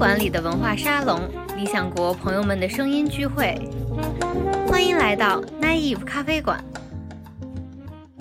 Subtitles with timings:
[0.00, 1.20] 馆里的文化沙龙，
[1.58, 3.54] 理想国朋友们的声音聚会。
[4.66, 6.58] 欢迎来到 Naive 咖啡馆。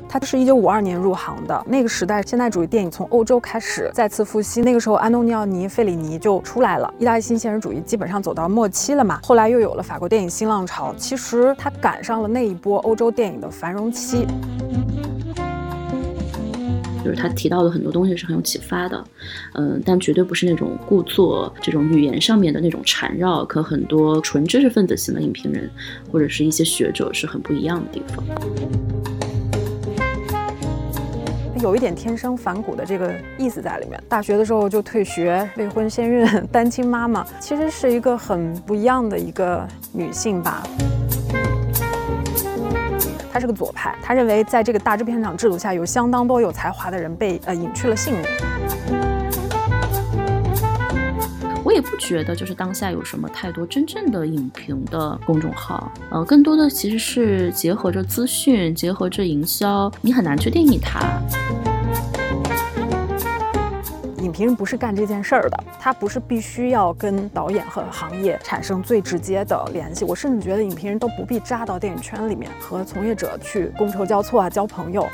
[0.09, 9.21] 他是一九五二年入行的，那个时代现代主义电影从欧洲开始再次复兴，那个时候安东尼奥尼、费里尼就出来了，意大利新现实主义基本上走到末期了嘛。
[9.23, 14.27] 后来又有了法国电影新浪潮，其实他赶上了那一波欧洲电影的繁荣期。
[17.09, 19.03] 就是他提到的很多东西是很有启发的，
[19.55, 25.67] 嗯，但绝对不是那种故作这种语言上面的那种缠绕，和很多纯知识分子型的影评人
[26.11, 28.23] 或者是一些学者是很不一样的地方。
[31.63, 33.99] 有一点天生反骨的这个意思在里面。
[34.07, 40.61] 大学的时候就退学，未婚先孕， 单亲妈妈，其实是一个很不一样的一个女性吧。
[43.31, 48.23] 他是个左派，他认为在这个大制片厂制度下，有相当多有才华的人被呃隐去了性命。
[51.63, 60.99] 我也不觉得就是当下有什么太多真正的影评的公众号，呃，更多的其实是结合着资讯，结合着营销，你很难去定义它。
[64.29, 70.05] 影评人不是干这件事儿的，他不是必须要跟导演和行业产生最直接的联系。
[70.05, 75.07] 我甚至觉得影评人都不必扎到电影圈里面，和从业者去觥筹交错啊，交朋友。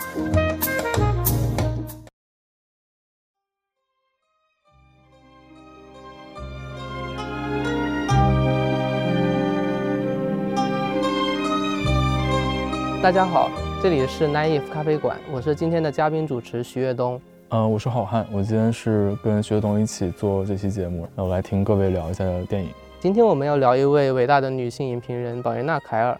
[13.01, 13.49] 大家好，
[13.81, 17.21] 这里是 Naive 咖啡馆，我是今天的嘉宾主持徐跃东。
[17.49, 22.69] 嗯，我是好汉，我今天是跟徐跃东一起做这期节目，那我来听各位聊一下电影。
[22.99, 26.19] 今天我们要聊一位伟大的女性影评人宝莲娜·凯尔，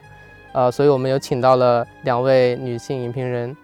[0.53, 3.57] 呃，所以我们有请到了两位女性影评人。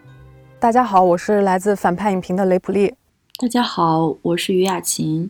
[0.60, 2.96] 大家好，我是来自反派影评的雷普利。
[3.40, 5.30] 大家好，我是于雅琴，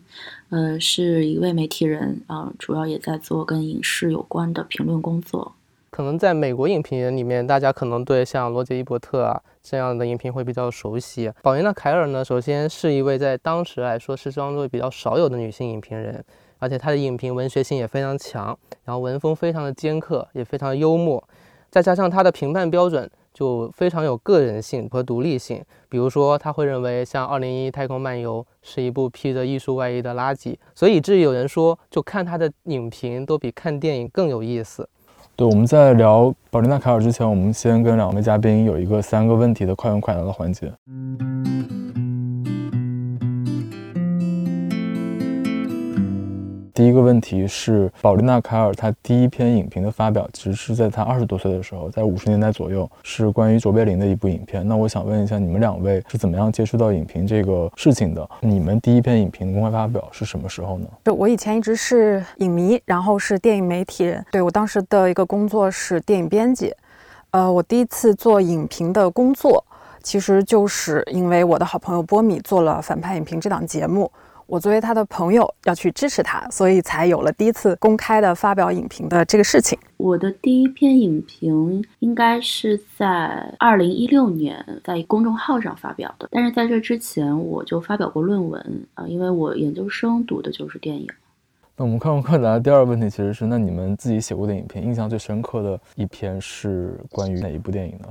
[0.52, 5.54] 呃，是一位媒体人，啊，主要也在做跟影视有关的评论工作。
[5.92, 11.30] 可能在美国影评人里面，大家可能对像罗杰·伊伯特啊这样的影评会比较熟悉。
[11.44, 16.24] 宝莲娜·凯尔呢，首先是一位在当时来说是相对比较少有的女性影评人，
[16.60, 21.22] 而且她的影评文学性也非常强，然后文风非常的尖刻，也非常幽默，
[21.70, 25.62] 再加上她的评判标准就非常有个人性和独立性。
[25.90, 34.88] 比如说，他会认为像《二零一太空漫游》是一部披着艺术外衣的垃圾，所以以至于有人说，就看他的影评都比看电影更有意思。
[35.42, 40.72] 对，我们在聊宝琳娜·凯尔之前，我们先跟两位嘉宾有一个三个问题的快问快答的环节。
[46.82, 54.68] 第一个问题是，宝丽娜·凯尔她第一篇影评的发表，其实是在她二十多岁的时候，在五十年代左右，是关于卓别林的一部影片。
[54.68, 58.28] 那我想问一下，你们两位是怎么样接触到影评这个事情的？
[58.40, 60.88] 你们第一篇影评公开发表是什么时候呢？
[61.06, 64.26] 就我以前一直是影迷，然后是电影媒体人。
[64.32, 66.74] 对我当时的一个工作是电影编辑。
[67.30, 69.64] 呃，我第一次做影评的工作，
[70.02, 74.12] 其实就是因为我的好朋友波米做了《反派影评》这档节目。
[74.52, 79.80] 我作为他的朋友要去支持他，所以才有了第一次公开的发表影评的这个事情。
[79.96, 91.08] 我的第一篇影评应该是在二零一六年在公众号上发表的，但是在这之前我就发表过论文啊，因为我研究生读的就是电影。
[91.78, 98.10] 那我们看快答的第二个问题其实是：那你们自己写过的影评，印象最深刻的一篇是关于哪一部电影呢？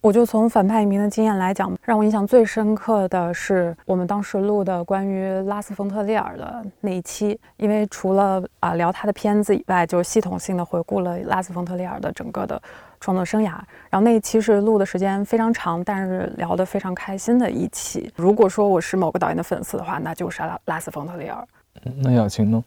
[0.00, 12.60] 我就从反派影评的经验来讲，让我印象最深刻的是我们当时录的关于拉斯冯特利尔的那一期，因为除了啊聊他的片子以外，就系统性的回顾了拉斯冯特利尔的整个的
[13.00, 13.58] 创作生涯。
[13.90, 18.08] 然后那一期是录的时间非常长，但是聊得非常开心的一期。
[18.14, 21.44] 如果说我是某个导演的粉丝的话，那就是拉拉斯冯特利尔。
[21.96, 22.62] 那雅琴呢？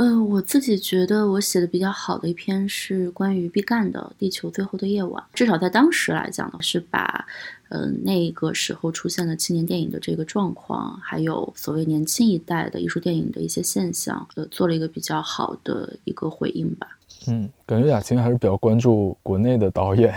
[0.00, 7.26] 嗯，我自己觉得我写的比较好的一篇是关于毕赣的《地球最后的夜晚》，至少在当时来讲呢，是把，
[7.70, 16.96] 嗯，那个时候出现的青年电影的这个状况，还有所谓年轻一代的艺术电影的一些现象，呃，做了一个比较好的一个回应吧。
[17.26, 20.14] 嗯，感觉雅琴还是比较关注国内的导演。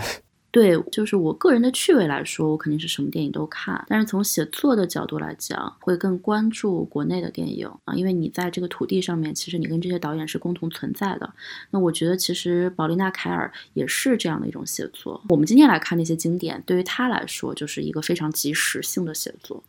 [0.52, 3.82] 对，就是我个人的趣味来说，我肯定是什么电影都看。
[3.88, 11.32] 但是从写作的角度来讲，会更关注国内的电影啊，因为你在这个土地上面，其实你跟这些导演是共同存在的。
[11.70, 15.22] 那我觉得，其实宝丽娜·凯尔也是这样的一种写作。
[15.30, 19.64] 我们今天来看那些经典，对于他来说，就是一个非常及时性的写作。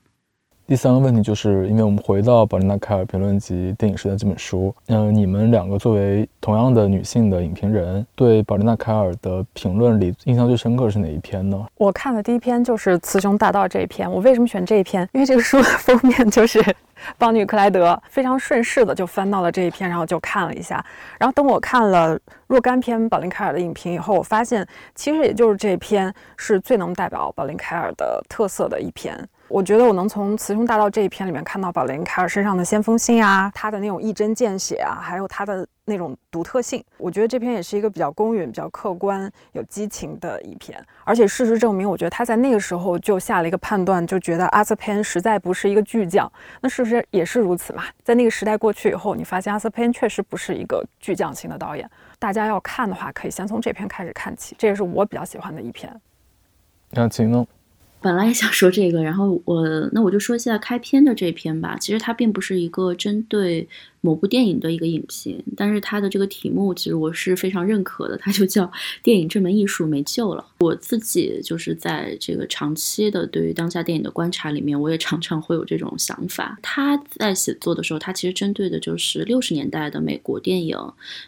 [0.65, 11.62] 第三个问题就是因为我们回到宝琳娜·凯尔评论集《电影时代》这本书，嗯，你们两个作为同样的女性的影评人，对宝琳娜·凯尔的评论里印象最深刻是哪一篇呢？
[11.75, 14.10] 我看的第一篇就是《雌雄大盗》这一篇。
[14.10, 15.07] 我为什么选这一篇？
[15.12, 16.63] 因为这个书的封面就是
[17.18, 20.83] 邦女克莱德，非常顺势的就翻到了这一篇，然后就看了一下。
[21.19, 22.18] 然后等我看了
[22.48, 24.65] 若干篇宝琳·凯尔的影评以后，我发现
[24.95, 29.13] 其实也就是这篇是最能代表宝琳·凯尔的特色的一篇。
[29.50, 36.84] 我觉得我能从《雌雄大盗》这一篇里面看到宝琳·凯尔身上的先锋性啊，他的那种一针见血啊，还有他的那种独特性。
[36.98, 40.84] 我觉得这篇也是一个比较公允、比较客观、有激情的一篇。
[41.04, 46.31] 而且事实证明，我觉得他在那个时候就下了一个判断，就觉得阿瑟潘实在不是一个巨匠。
[46.62, 47.84] 那事实也是如此嘛？
[48.04, 51.88] 在那个时代过去以后，你发现阿瑟潘确实不是一个巨匠型的导演。
[52.18, 55.94] 大家要看的话，可以先从这篇开始看起，这也是我比较喜欢的一篇。
[56.89, 57.46] 那秦呢？
[58.04, 61.78] 本来也想说这个，然后我那我就说一下开篇的这篇吧。
[61.80, 63.68] 其实它并不是一个针对。
[64.06, 68.70] 某部电影的一个影评，但是它的这个题目其实我是非常认可的，它就叫
[69.02, 70.46] “电影这门艺术没救了”。
[70.60, 76.60] 我自己就是在这个长期的对于当下电影的观察里面，我也常常会有这种想法。
[76.62, 80.78] 他在写作的时候，他其实针对的就是六十年代的美国电影，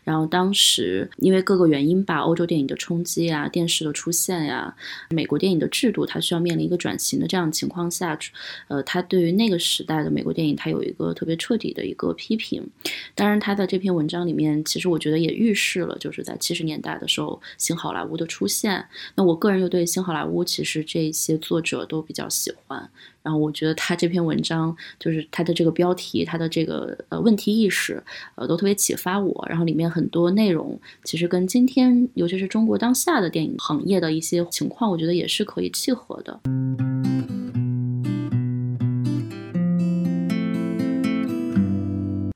[0.04, 4.76] 然后当时因为各个原因吧，欧洲电影的冲击啊，电视的出现呀，
[5.12, 8.20] 美国电影的制度它需要面临一个转型的这样情况下，
[8.68, 12.65] 呃，他对于那个时代的美国电影，他有一个特别彻底的一个批评。
[13.14, 18.86] 当然，他在这篇文章里面，其实我觉得也预示了，就是在七十年代的时候，新好莱坞的出现。
[19.16, 22.90] 那我个人又对新好莱坞其实这些作者都比较喜欢。
[23.24, 28.04] 然后我觉得他这篇文章，就是他的这个标题，他的这个呃问题意识，
[28.36, 29.46] 呃，都特别启发我。
[29.50, 36.40] 然后里面很多内容，其实跟今天，尤其是中国当下的电影行业的一些情况，我觉得也是可以契合的。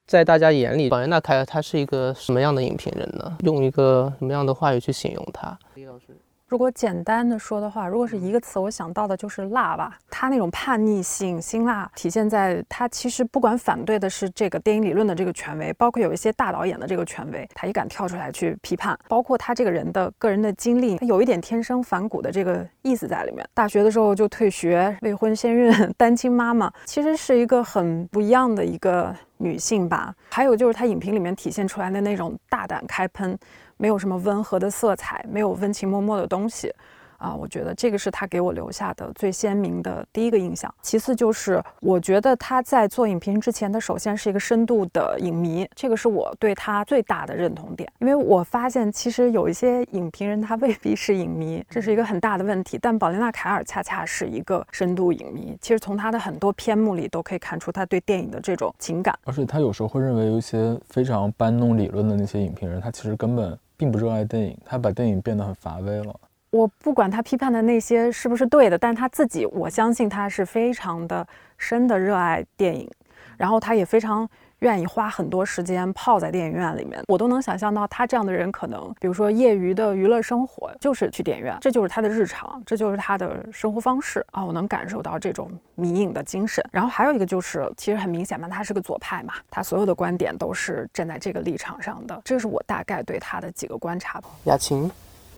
[0.09, 3.37] 在大家眼里，宝莲娜·凯尔她是一个什么样的影评人呢？
[3.43, 5.55] 用一个什么样的话语去形容她？
[5.75, 6.05] 李老师。
[6.49, 9.99] 如果简单的说的话，如果是一个词，我想到的就是辣吧。
[10.09, 18.97] 他那种叛逆性、辛辣，体现在他其实不管反对的是这个电影理论的这个权威，包括有一些大导演的这个权威，他也敢跳出来去批判。
[19.07, 23.47] 包括他这个人的个人的经历，他有一点天生反骨的这个意思在里面。
[23.53, 30.15] 大学的时候就退学，未婚先孕，单亲妈妈，其实是一个很不一样的一个女性吧。
[30.31, 33.37] 还有就是他影评里面体现出来的那种大胆开喷。
[33.79, 36.71] 没有什么温和的色彩，没有温情脉脉的东西。
[37.17, 40.73] 啊，我觉得这个是他给我留下的最鲜明的第一个印象。
[40.81, 47.91] 其次就是，我觉得他在做影评之前，他首先是一个深度的影迷，这个是我对他最大的认同点。
[47.99, 52.79] 因为我发现，其实有一些影评人他未必是影迷，这是一个很大的问题。
[52.81, 55.57] 但宝莲娜·凯尔恰恰是一个深度影迷。
[55.59, 59.13] 其实从他的很多篇目里都可以看出他对电影的这种情感。
[59.25, 66.13] 而且他有时候会认为，有一些非常搬弄理论的那些影评人，他其实根本并不热爱电影，他把电影变得很乏味了。
[66.49, 71.25] 我不管他批判的那些是不是对的，但他自己，我相信他是非常的
[71.57, 72.91] 深的热爱电影，
[73.37, 74.29] 然后他也非常
[74.59, 77.01] 愿意花很多时间泡在电影院里面。
[77.07, 84.43] 我都能想象到他这样的人，可能比如说业余的娱乐生活就是去电影院，这就是他的日常，这就是他的生活方式啊！
[84.43, 86.63] 我能感受到这种迷影的精神。
[86.71, 92.21] 然后还有一个就是，其实很明显嘛，他是个左派嘛，他所有的观点都是站在这个立场上的。
[92.25, 94.29] 这是我大概对他的几个观察吧。
[94.45, 94.89] 雅琴。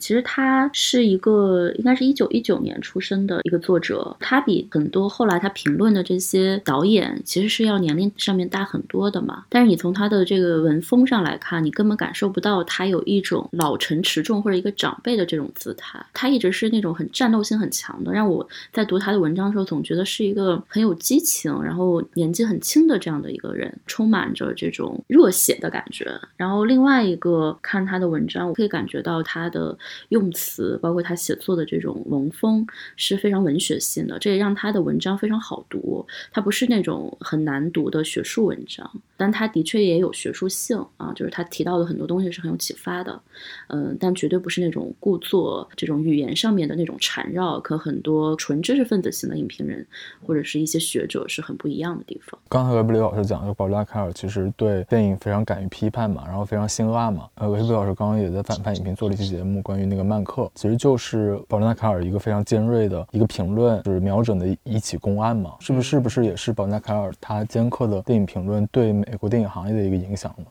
[0.01, 4.18] 其实他是一个，应该是一九一九年出生的一个作者。
[4.19, 9.45] 他比很多后来他评论的这些导演，其实是要年龄上面大很多的嘛。
[9.47, 16.04] 但是你从他的这个文风上来看，你根本感受不到他有一种老成持重或者一个长辈的这种姿态。
[16.14, 26.09] 他一直是那种很战斗性很强的，让我在读他的文章的时候，总觉得是一个很有激情，然后年纪很轻的这样的一个人，充满着这种热血的感觉。
[26.35, 29.78] 然后另外一个看他的文章，我可以感觉到他的。
[30.10, 36.06] 用词包括他写作的这种文风是非常文学性的，这也让他的文章非常好读。
[36.31, 43.21] 他不是那种很难读的学术文章，但他的确也有学术性啊，就是他提到的很多东西是很有启发的。
[43.68, 49.86] 嗯，但绝对不是那种故作这种语言上面的那种缠绕，和很多纯知识分子型的影评人
[50.26, 52.40] 或者是一些学者是很不一样的地方。
[52.50, 57.28] 刚才维布里老师讲，就保罗·拉凯尔其实对电影非常敢于批判嘛，然后非常辛辣嘛。
[57.36, 60.02] 呃，维布里老师刚刚也在反派影评做了一期节目，关于那个。
[60.11, 66.02] 曼克其实就是保罗·纳凯尔一个非常尖锐的一个评论，就是瞄准的一起公案嘛，是不是？
[66.02, 70.45] 不是也是保罗·纳凯尔他尖刻的电影评论对美国电影行业的一个影响呢？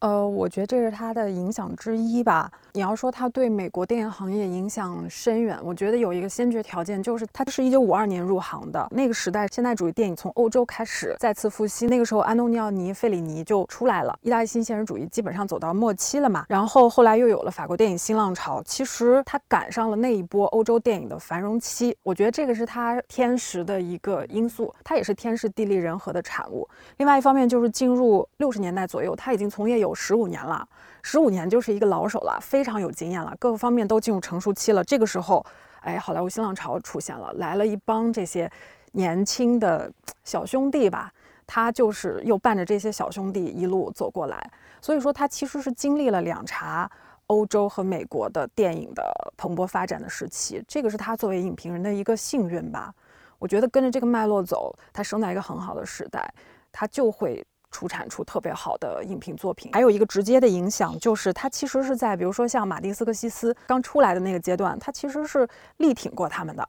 [0.00, 2.48] 呃，我觉得这是他的影响之一吧。
[2.72, 8.86] 你要说他对美国电影行业影响深远，我觉得有一个先决条件，就是他是一九五二年入行的。
[8.92, 11.88] 那个时代，现代主义电影从欧洲开始再次复兴。
[11.88, 16.46] 那个时候，安东尼奥尼·费里尼就出来了，意大利新现实主义基本上走到末期了嘛。
[16.48, 21.96] 然后后来又有了法国电影新浪潮，其实他赶上了那一波欧洲电影的繁荣期。
[22.04, 26.68] 我觉得这个是他天时的一个因素，他也是天时地利人和的产物。
[26.98, 30.68] 另外一方面就是进入六十年代左右，他已经从业有有十五年了。
[31.02, 34.84] 十五年就是一个老手了，非常有经验了，各个方面都进入成熟期了。
[34.84, 35.44] 这个时候，
[35.80, 38.50] 哎，好莱坞新浪潮出现了，来了一帮这些
[38.92, 39.90] 年轻的
[40.24, 41.10] 小兄弟吧，
[41.46, 44.50] 他就是又伴着这些小兄弟一路走过来。
[44.82, 46.90] 所以说，他其实是经历了两茬
[47.28, 52.92] 欧洲和美国的电影的蓬勃发展的时期，这个是他作为影评人的一个幸运吧。
[53.38, 56.30] 我觉得跟着这个脉络走，他生在一个很好的时代，
[56.70, 57.46] 他就会。
[57.70, 65.46] 出产出特别好的影评作品，还有一个直接的影响就是，他其实是在比如说像马丁斯科西斯刚出来的那个阶段，他其实是
[65.76, 66.68] 力挺过他们的，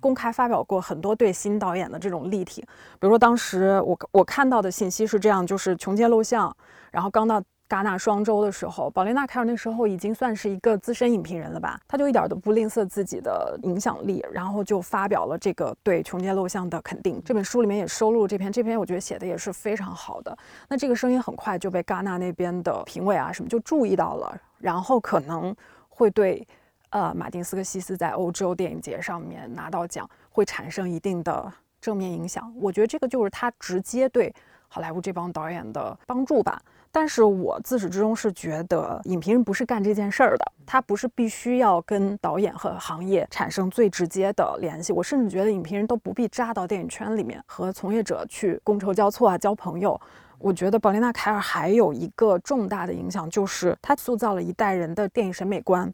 [0.00, 2.62] 公开发表过很多对新导演的这种力挺。
[2.64, 6.50] 比如说当时我我看到的信息是这样，就是《穷街陋巷》，
[6.92, 7.42] 然后刚到。
[7.68, 11.80] 戛纳双周的时候，宝莲娜·凯尔那时候已经算是一个资深影评人了吧？
[11.88, 17.20] 他就一点都不吝啬自己的影响力，然后就发表了这个对《穷街录像》的肯定。
[17.24, 20.36] 这本书里面也收录了这篇，这篇我觉得写的也是非常好的。
[20.68, 25.54] 那这个声音很快就被戛纳那边的评委啊什么就注意到了，然后可能
[25.88, 26.46] 会对
[26.90, 32.54] 呃马丁斯科西斯在欧洲电影节上面拿到奖会产生一定的正面影响。
[32.60, 34.32] 我觉得这个就是他直接对
[34.68, 36.62] 好莱坞这帮导演的帮助吧。
[36.96, 44.94] 但是我自始至终是觉得，影评人不是干这件事儿的，他不是必须要跟导演和行业产生最直接的联系。
[44.94, 50.00] 我甚至觉得，影评人都不必扎到电影圈里面和从业者去觥筹交错啊，交朋友。
[50.38, 55.92] 我觉得宝莲娜·凯尔还有一个重大的影响，就是他塑造了一代人的电影审美观。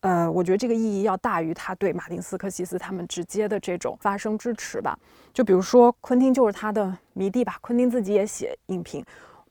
[0.00, 4.94] 呃，我觉得这个意义要大于他对马丁斯科西斯他们直接的这种发声支持吧。
[5.32, 9.02] 就比如说，昆汀就是他的迷弟吧，昆汀自己也写影评。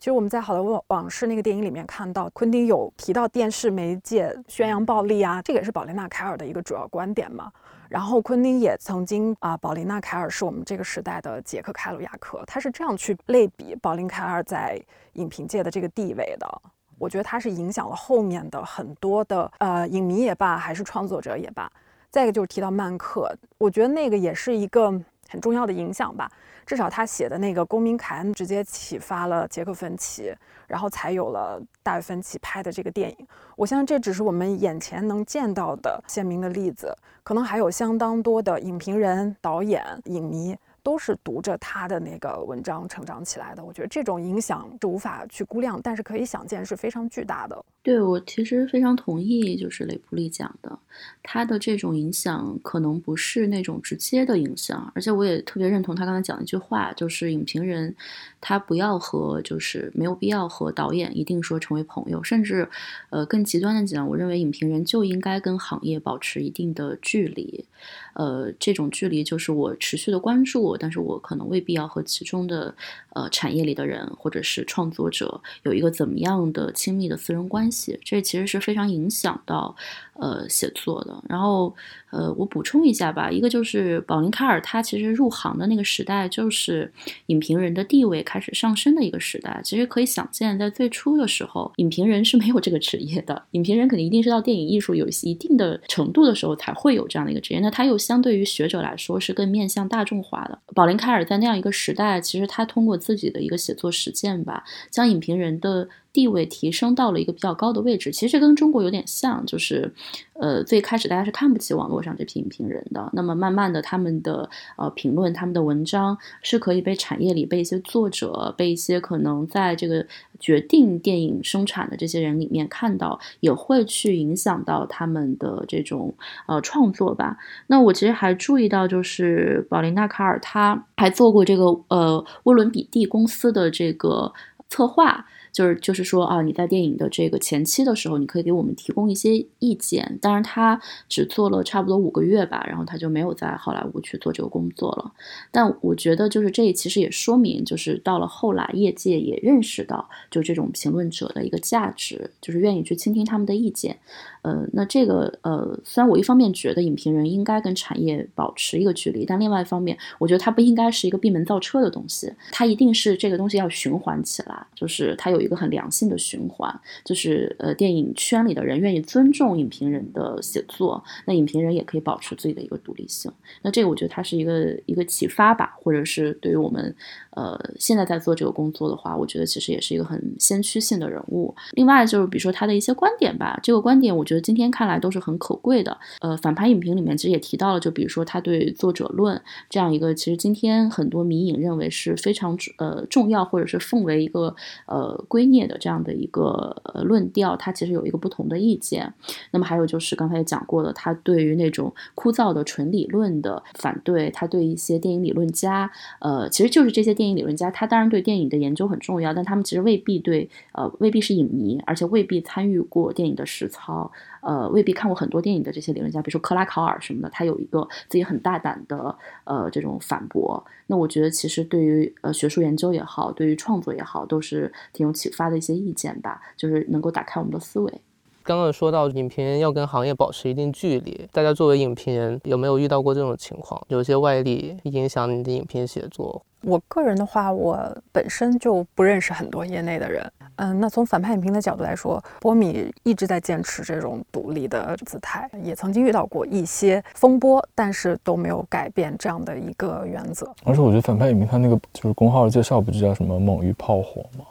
[0.04, 7.50] 其实我们在《好莱坞往事》那个电影里面看到，昆汀有提到电视媒介宣扬暴力啊，这个也是宝琳娜·凯尔的一个主要观点嘛。
[7.88, 14.78] 然后昆汀也曾经啊，宝琳娜·凯尔是我们这个时代的杰克·凯鲁亚克，他是这样去类比宝琳·凯尔在
[15.14, 16.62] 影评界的这个地位的。
[17.00, 21.72] 我觉得他是影响了后面的很多的呃影迷也罢，还是创作者也罢。
[22.12, 24.94] 再一个就是提到曼克，我觉得那个也是一个
[25.34, 26.32] 很重要的影响吧。
[26.64, 30.32] 至少他写的那个《公民凯恩》直接启发了杰克·芬奇，
[30.68, 33.28] 然后才有了大卫·芬奇拍的这个电影。
[33.56, 40.56] 我相信这只是我们眼前能见到的鲜明的例子，可能还有相当多的影评人、导演、影迷。
[40.86, 47.66] 都是读着他的那个文章成长起来的，我觉得这种影响是无法去估量，但是可以想见是非常巨大的。
[47.84, 50.80] 对我其实非常同意，就是雷普利讲的，
[51.22, 57.94] 他的这种影响可能不是那种直接的影响，而且我也特别认同他刚才讲的一句话，就是影评人
[58.40, 62.66] 他不要和就是没有必要和导演一定说成为朋友，甚至
[63.10, 67.66] 呃更极端的讲，我认为影评人就应该跟行业保持一定的距离。
[68.14, 72.74] 呃，这种距离就是我持续的关注，但是我可能未必要和其中的
[73.10, 77.73] 呃产业里的人或者是创作者有一个怎么样的亲密的私人关系，
[78.04, 79.76] 这其实是非常影响到
[80.14, 81.24] 呃写作的。
[81.28, 81.76] 然后
[82.14, 86.94] 呃，我补充一下吧，一个就是宝林卡尔他其实入行的那个时代，就是
[87.26, 89.60] 影评人的地位开始上升的一个时代。
[89.64, 97.60] 其实可以想见，在最初的时候，影评人是没有这个职业的，影评人肯定一定是到电影艺术有一定的程度的时候才会有这样的一个职业。
[97.60, 100.60] 那他又相对于学者来说是更面向大众化的。
[100.76, 105.90] 宝林·凯尔在那样一个时代，其实他通过自己的一个写作实践吧，将影评人的。
[106.14, 109.92] 地位提升到了一个比较高的位置，其实跟中国有点像，就是，
[110.34, 120.06] 呃，最开始大家是看不起网络上这批影评人的，那么慢慢的，他们的呃评论、他们的文章是可以被产业里被一些作者、被一些可能在这个
[120.40, 126.14] 决定电影生产的这些人里面看到，也会去影响到他们的这种
[126.48, 127.38] 呃创作吧。
[127.68, 134.34] 那我其实还注意到，就是宝琳娜·卡尔他还做过这个呃沃伦比蒂公司的这个
[134.70, 135.26] 策划。
[135.54, 140.18] 就是就是说啊，你在电影的这个前期的时候，你可以给我们提供一些意见。
[140.20, 145.14] 当然，他只做了差不多五个月吧，然后他就没有在好莱坞去做这个工作了。
[145.52, 154.00] 但我觉得，就是这其实也说明，就是到了后来，业界也认识到，就这种评论者的一个价值，就是愿意去倾听他们的意见。
[154.44, 165.44] 呃，那这个呃，虽然我一方面觉得影评人应该跟产业保持一个距离，但另外一方面，我觉得它不应该是一个闭门造车的东西，它一定是这个东西要循环起来，就是它有。
[165.44, 166.74] 一个很良性的循环，
[167.04, 173.30] 就是呃电影圈里的人愿意尊重影评人的写作，那影评人也可以保持自己的一个独立性。
[173.62, 176.96] 那这个我觉得它是一个一个启发吧，或者是对于我们
[177.32, 181.54] 呃现在在做这个工作的话，我觉得其实也是一个很先驱性的人物。
[181.74, 185.98] 另外就是比如说他的一些观点吧，这个观点我觉得今天看来都是很可贵的。
[186.22, 199.14] 呃，反派影评里面其实也提到了，就比如说他对作者论这样一个，其实今天很多迷影认为是非常呃重要，或者是奉为一个呃圭臬的这样的一个呃论调，他其实有一个不同的意见。
[199.52, 214.12] 那么还有就是刚才也讲过了，他对于那种枯燥的纯理论的反对，他对一些电影理论家，呃，其实就是这些电影理论家，他当然对电影的研究很重要，但他们其实未必对呃未必是影迷，而且未必参与过电影的实操。
[214.42, 220.64] 呃，未必看过很多电影的这些理论家，比如说克拉考尔什么的，他有一个自己很大胆的呃这种反驳。
[220.88, 228.02] 那我觉得其实对于呃学术研究也好，对于创作也好，都是挺有启发的一些意见吧，就是能够打开我们的思维。
[228.44, 233.82] 刚刚说到影评人要跟行业保持一定距离，大家作为影评人有没有遇到过这种情况？
[233.88, 236.42] 有些外力影响你的影评写作？
[236.62, 237.78] 我个人的话，我
[238.12, 240.30] 本身就不认识很多业内的人。
[240.58, 250.54] 嗯，那从反派影评的角度来说，波米一直在坚持这种独立的姿态，也曾经遇到过一些风波，但是都没有改变这样的一个原则。
[250.64, 254.46] 而且我觉得反派影评他那个就是公号介绍不就叫什么“猛于炮火”吗？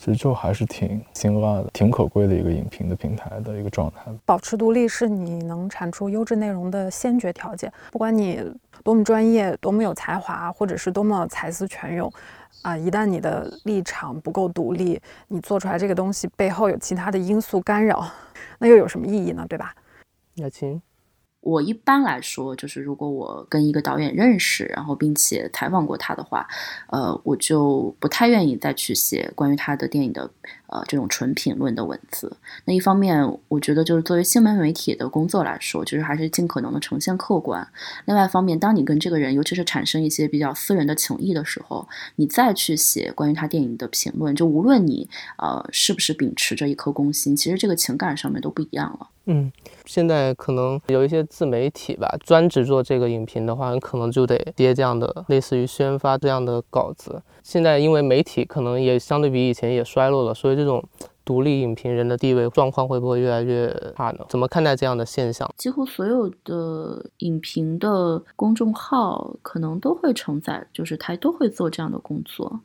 [0.00, 4.10] 其实就还是挺辛辣的，挺可贵的一个影评的平台的一个状态。
[4.24, 8.42] 保持独立是你能产出优质内容的先决条件，不管你
[8.82, 12.10] 多么专业、多么有才华，或者是多么才思泉涌。
[12.62, 18.02] 啊，一旦你的立场不够独立，你做出来这个东西背后有其他的因素干扰，
[18.58, 19.44] 那又有什么意义呢？
[19.50, 19.74] 对吧？
[20.36, 20.80] 雅琴，
[21.40, 26.46] 我一般来说，就是如果我跟一个导演认识，然后并且采访过他的话，
[26.88, 30.30] 呃，我就不太愿意再去写关于他的电影的。
[30.70, 37.66] 呃，这种纯评论的文字，那一方面，我觉得就是作为新闻媒体的工作来说，就是还是尽可能的呈现客观。
[38.04, 45.08] 另外一方面，当你跟这个人，尤其是产生一些比较私人的情谊的时候，你再去写关于他电影的评论，就无论你
[45.38, 49.08] 呃是不是秉持着一颗公心，其实这个情感上面都不一样了。
[49.26, 49.52] 嗯，
[49.84, 57.22] 现在可能有一些自媒体吧，专职做这个影评的话，可能就得接这样的类似于宣发这样的稿子。
[57.42, 60.84] 现在因为媒体可能也相对比以前也衰落了，所以这种
[61.24, 64.26] 独立影评人的地位状况会不会越来越差呢？
[64.28, 65.50] 怎么看待这样的现象？
[65.56, 72.60] 几乎所有的影评的公众号可能都会承载，就是他都会做这样的工作。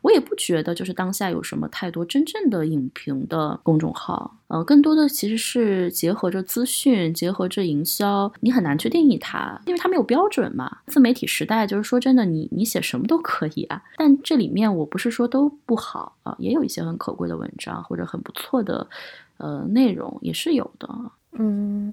[0.00, 10.78] 我也不觉得，就是当下有什么太多真正的影评的公众号，呃，更多的其实是结合着资讯，结合着营销，你很难去定义它，因为它没有标准嘛。
[10.86, 13.82] 自媒体时代，就是说真的，你你写什么都可以啊。
[13.96, 18.86] 但这里面我不是说都不好啊，也有一些很可贵的文章或者很不错的，
[19.36, 20.88] 呃，内容也是有的。
[21.32, 21.92] 嗯。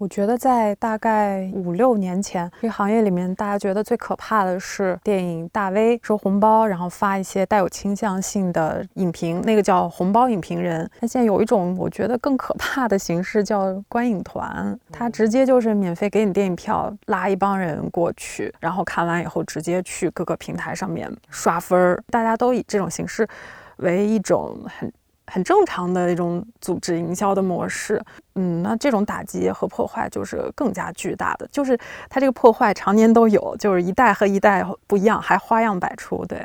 [0.00, 10.90] 我觉得在大概五六年前，这个行业里面，大家觉得最可怕的是电影大 V 收红包，然后发一些带有倾向性的影评，那个叫红包影评人。
[11.00, 22.02] 那现在有一种我觉得更可怕的形式叫观影团，他直接就是免费给你电影票，拉一帮人过去，然后看完以后直接去各个平台上面刷分儿。
[22.08, 23.28] 大家都以这种形式
[23.76, 24.90] 为一种很。
[25.30, 28.02] 很正常的一种组织营销的模式，
[28.34, 36.24] 嗯，那这种打击和破坏就是更加巨大的，就是它这个破坏常年都有，就是一代和一代不一样，还花样百出。
[36.26, 36.44] 对，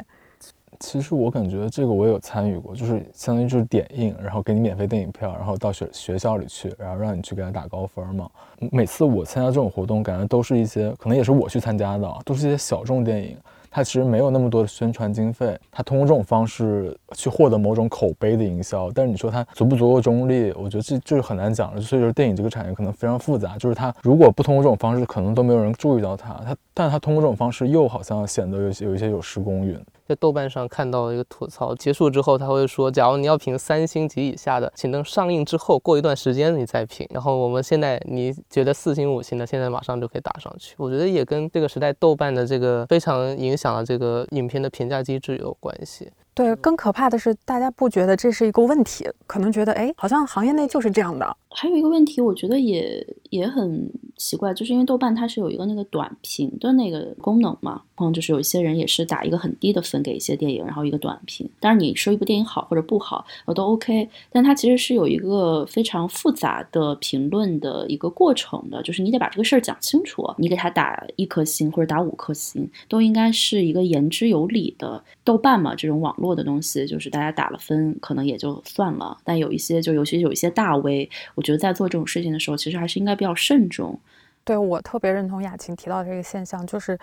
[0.79, 8.29] 其实我感觉这个我有参与过，就是相当于就是点映，然后给你免费电影票，然后到学学校里去，然后让你去给他打高分嘛。
[8.71, 13.37] 每次我参加这种活动，感觉都是一些可能也是我去参加的，都是一些小众电影。
[13.75, 18.89] 它其实没有那么多的宣传经费，它通过这种方式去获得某种口碑的营销。
[18.95, 21.81] 但是你说它足不足够中立，我觉得这就是很难讲了。
[21.81, 26.35] 所以就是电影这个产业可能非常复杂，就是它如果不通过这种方式，可能都没有人注意到它。
[26.45, 29.77] 它，但它通过这种方式又好像显得有些有一些有失公允。
[30.07, 40.75] 在豆瓣上看到一个吐槽，结束之后他会说：“假如你要评三星级以下的，请等上映之后过一段时间你再评。”然后我们现在你觉得四星五星的，现在马上就可以打上去。
[40.77, 46.11] 我觉得也跟这个时代豆瓣的这个非常影响了这个影片的评价机制有关系。
[46.33, 51.37] 对，更可怕的是大家不觉得这是一个问题，可能觉得哎，好像行业内就是这样的。
[51.55, 61.49] 还有一个问题，我觉得也也很奇怪，就是因为豆瓣它是有一个那个短评的那个功能嘛，然后就是有一些人也是打一个很低的分给一些电影，然后一个短评。
[61.61, 75.01] 当然你说一部电影好或者不好，我都 OK，但它其实是有一个非常复杂的评论的一个过程的，就是你得把这个事儿讲清楚，你给他打一颗星或者打五颗星，都应该是一个言之有理的。
[75.23, 81.44] 豆瓣嘛，这种网络的东西，就是大家打了分可能也就算了，但有一些就尤其有一些大 V，我。
[81.45, 83.97] 觉得在做这种事情的时候，其实还是应该比较慎重。
[84.43, 86.97] 对我特别认同雅琴提到的这个现象，就是，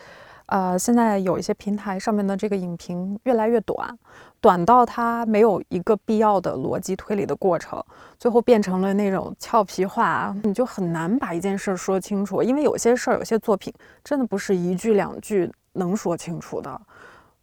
[0.46, 3.98] 呃，现在有一些平台上面的这个影评越来越短，
[4.40, 7.84] 短到它没有一个必要的逻辑推理的过程，
[8.16, 12.42] 最后变成了那种俏皮话，你就很难把一件事说清楚。
[12.44, 13.72] 因为有些事儿、有些作品
[14.04, 16.80] 真的不是一句两句能说清楚的。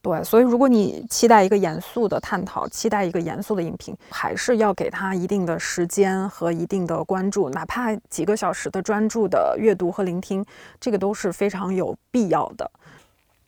[0.01, 10.45] 对，所以如果你期待一个严肃的探讨，期待一个严肃的影评，还是要给他一定的时间和一定的关注，哪怕几个小时的专注的阅读和聆听，
[10.79, 12.71] 这个都是非常有必要的。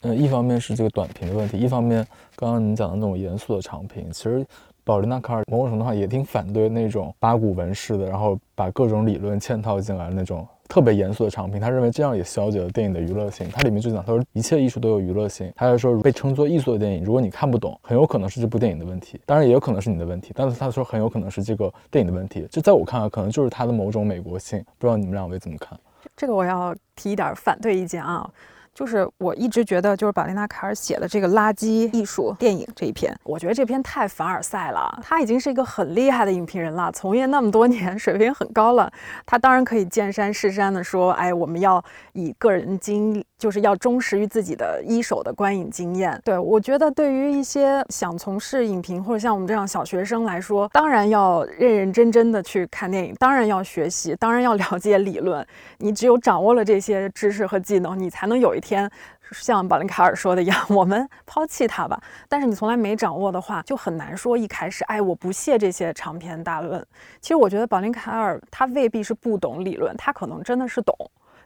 [0.02, 4.46] 嗯，一方面是这个短评的问题，一方面刚刚您讲的那种严肃的长评，其实
[4.84, 10.46] 宝丽娜·卡尔某种程度上也挺反对那种八股文式的，然后把各种理论嵌套进来的那种。
[10.72, 13.46] 特别严肃的长评，他认为这样也消解了电影的娱乐性。
[13.52, 15.52] 它里面就讲，他说一切艺术都有娱乐性。
[15.54, 20.32] 他还说，被称作艺术的电影，如果你看不懂，很有可能是这部电影的问题，当然也有可能是你的问题。
[20.34, 22.48] 但是他说很有可能是这个电影的问题。
[22.50, 24.64] 就在我看来，可能就是它的某种美国性。
[24.78, 25.78] 不知道你们两位怎么看？
[26.16, 28.26] 这个我要提一点反对意见啊。
[28.74, 34.98] 就是我一直觉得，就是宝丽娜·卡尔写的这个垃圾艺术电影这一篇，我觉得这篇太凡尔赛了。
[35.02, 38.90] 他已经是一个很厉害的影评人了，从业那么多年，水平很高了。
[39.26, 46.18] 他当然可以见山是山的说，哎，我们要以个人经历，就是要忠实于自己的一手的观影经验。
[46.24, 55.46] 对我觉得，对于一些想从事影评或者像我们这样小学生来说，当然要认认真真的去看电影，当然要学习，当然要了解理论。
[55.76, 58.62] 你只有掌握了这些知识和技能，你才能有一。
[58.62, 58.88] 天
[59.32, 62.00] 像宝林卡尔说的一样，我们抛弃它吧。
[62.28, 66.80] 但是你从来没掌握的话，就很难说一开始，哎，我不屑这些长篇大论。
[67.20, 70.94] 其实我觉得宝林卡尔他未必是不懂理论，他可能真的是懂，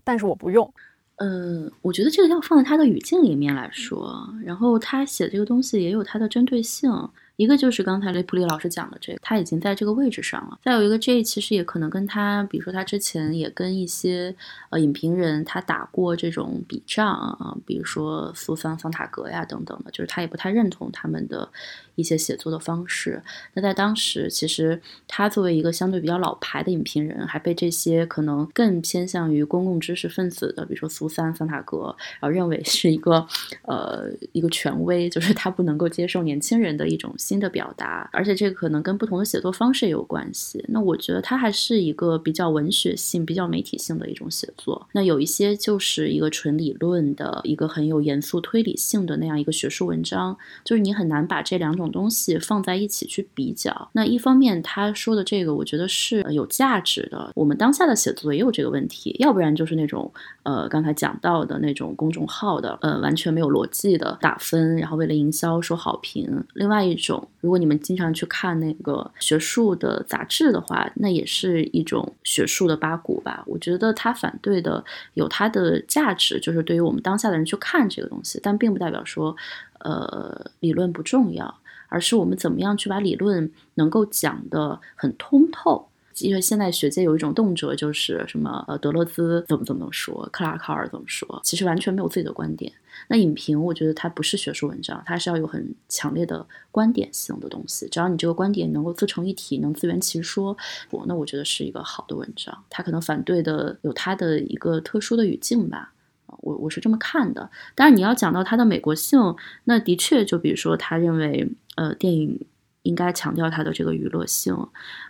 [0.04, 0.70] 但是我不用。
[1.16, 6.90] 嗯，我觉得这个要放在他的语境里面来说，然后他写这个东西也有它的针对性。
[7.36, 10.58] 一个就是刚才雷普利老师讲的这个，他已经在这个位置上了。
[10.62, 14.34] 再有一个，这其实也可能跟他，比如说他之前也跟一些
[14.70, 21.48] 呃影评人他打过这种笔仗啊，比如说苏桑桑塔格呀等等的，就是他也不太认同他们的。
[21.96, 23.20] 一些写作的方式，
[23.54, 33.26] 那在当时，其实他作为一个相对比较老牌的影评人，还被这些可能更偏向于公共知识分子的，比如说苏三、桑塔格，然后认为是一个
[33.62, 40.62] 呃一个权威，就是他不能够接受年轻人的一种新的表达，而且这个可能跟不同的写作方式也有关系。
[40.68, 44.86] 那我觉得他还是一个比较文学性、比较媒体性的一种写作。
[44.92, 51.85] 那有一些就是一个纯理论的一个很有严肃推理性的那样一个学术文章，就是你很难把这两种。
[51.90, 57.32] 东西放在一起去比较，那一方面他说的这个，我觉得是有价值的。
[57.34, 66.44] 我们当下的写作也有这个问题，要不然就是那种呃刚才讲到的那种公众号的呃完全没有逻辑的打分，然后为了营销说好评。
[66.54, 73.42] 另外一种，如果你们经常去看那个学术的杂志的话，那也是一种学术的八股吧。
[73.46, 79.36] 我觉得他反对的有它的价值，就是对于我们当下的人去看这个东西，但并不代表说
[79.80, 81.54] 呃理论不重要。
[81.88, 85.88] 而是我们怎么样去把理论能够讲得很通透？
[86.20, 92.72] 因为现在学界有一种动辄就是什么呃德勒兹怎么怎么说，克拉考尔怎么说，其实完全没有自己的观点。
[93.08, 97.86] 那影评我觉得它不是学术文章，它是要有很强烈的观点性的东西。
[97.90, 100.56] 只要你这个观点能够自成一体，能自圆其说，
[100.90, 102.64] 我那我觉得是一个好的文章。
[102.70, 105.92] 他可能反对的有他的一个特殊的语境吧。
[106.38, 112.46] 我我是这么看的，但是你要讲到他的美国性，那的确就比如说他认为，呃，电影
[112.82, 114.56] 应该强调它的这个娱乐性，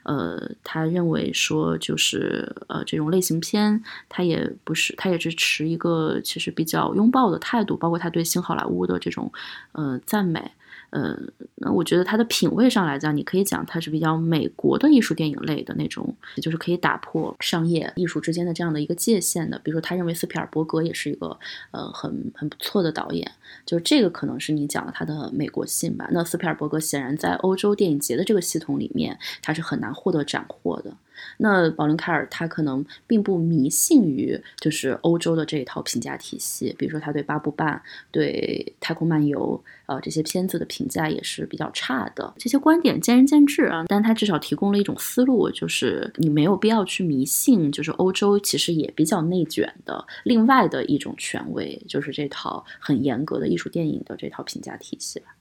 [0.04, 9.32] 呃，他认为说就是呃这种类型片，他也不是，他也是持一个其实比较拥抱的态度，包括他对新好莱坞的这种
[9.72, 10.52] 呃赞美。
[10.90, 11.16] 呃，
[11.56, 19.58] 那我觉得他的品味上来讲，你可以讲他是比较美国的艺术电影类的那种，就是可以打破商业艺术之间的这样的一个界限的。
[19.60, 21.38] 比如说，他认为斯皮尔伯格也是一个
[21.70, 23.30] 呃很很不错的导演，
[23.64, 26.08] 就是这个可能是你讲了他的美国性吧。
[26.10, 27.76] 那斯皮尔伯格显然在欧洲。
[27.76, 30.94] 电影节的这个系统里面，他是很难获得斩获的。
[31.38, 42.34] 那保伦凯尔他可能并不迷信于就是欧洲的这一套评价体系，比如说他对八部半、对太空漫游，呃这些片子的评价也是比较差的。
[42.38, 55.36] 这些观点见仁见智啊，但他至少提供了一种思路，就是你没有必要去迷信，就是欧洲其实也比较内卷的另外的一种权威，就是这套很严格的艺术电影的这套评价体系吧。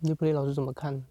[0.00, 1.04] 尼普利老师怎么看呢？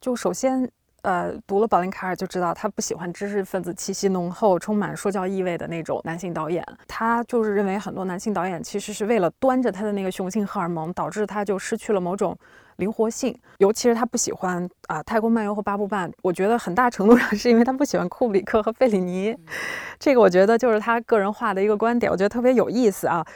[0.00, 0.70] 就首先。
[1.02, 6.64] 呃，读了保林·卡尔就知道，他不喜欢知识分子气息浓厚、充满说教意味的那种男性导演。
[6.86, 12.38] 他就是认为很多男性导演其实是为了端着他的那个雄性荷尔蒙，导致他就失去了某种
[12.76, 13.36] 灵活性。
[13.58, 19.36] 尤其是他不喜欢啊《太空漫游》和《八部半》，我觉得很大程度上是因为他不喜欢库布里克和费里尼。
[19.98, 23.26] 这个我觉得就是他个人化的一个观点，我觉得特别有意思啊。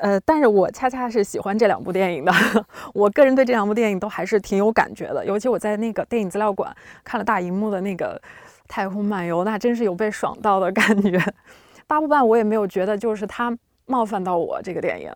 [0.00, 2.32] 呃，但是我恰恰是喜欢这两部电影的。
[2.94, 8.20] 我个人对这两部电影都还是挺有感觉的，尤其我在那个电影资料馆看了大荧幕的那个
[8.68, 11.20] 《太空漫游》，那真是有被爽到的感觉。
[11.86, 13.56] 八部半我也没有觉得就是他
[13.86, 15.12] 冒犯到我这个电影。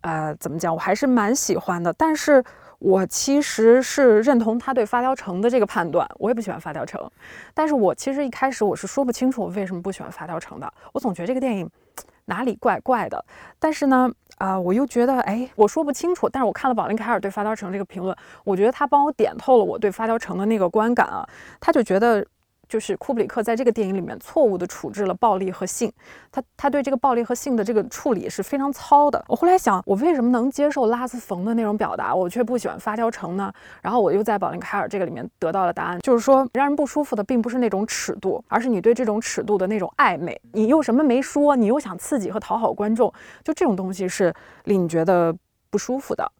[0.00, 1.92] 呃，怎么讲，我还是蛮喜欢的。
[1.92, 2.42] 但是
[2.80, 7.00] 我其实是认同他对发条城的这个判断，我也不喜欢发条城。
[7.54, 11.70] 但是我其实一开始我是说不清楚我为什么不喜欢发条城的，我总觉得这个电影。
[12.26, 13.24] 哪里怪怪的？
[13.58, 16.28] 但是呢，啊，我又觉得，哎，我说不清楚。
[16.28, 21.28] 但是我看了宝林凯尔对发条城这个评论，我觉得他帮我点透了我对发条城的那个观感啊，
[21.60, 22.26] 他就觉得。
[22.72, 25.92] 就是库布里克在这个电影里面错误地处置了暴力和性，
[26.30, 29.22] 他他对这个暴力和性的这个处理是非常糙的。
[29.28, 33.52] 我后来想，我为什么能接受拉斯冯的那种表达，我却不喜欢发条城呢？
[33.82, 40.40] 然后我又在保林凯尔这个里面得到了答案，就是说让人不舒服的并不是那种尺度，而是你对这种尺度的那种暧昧。
[40.52, 43.12] 你又什么没说，你又想刺激和讨好观众，
[43.44, 44.32] 就这种东西是
[44.64, 45.36] 令你觉得
[45.68, 46.32] 不舒服的。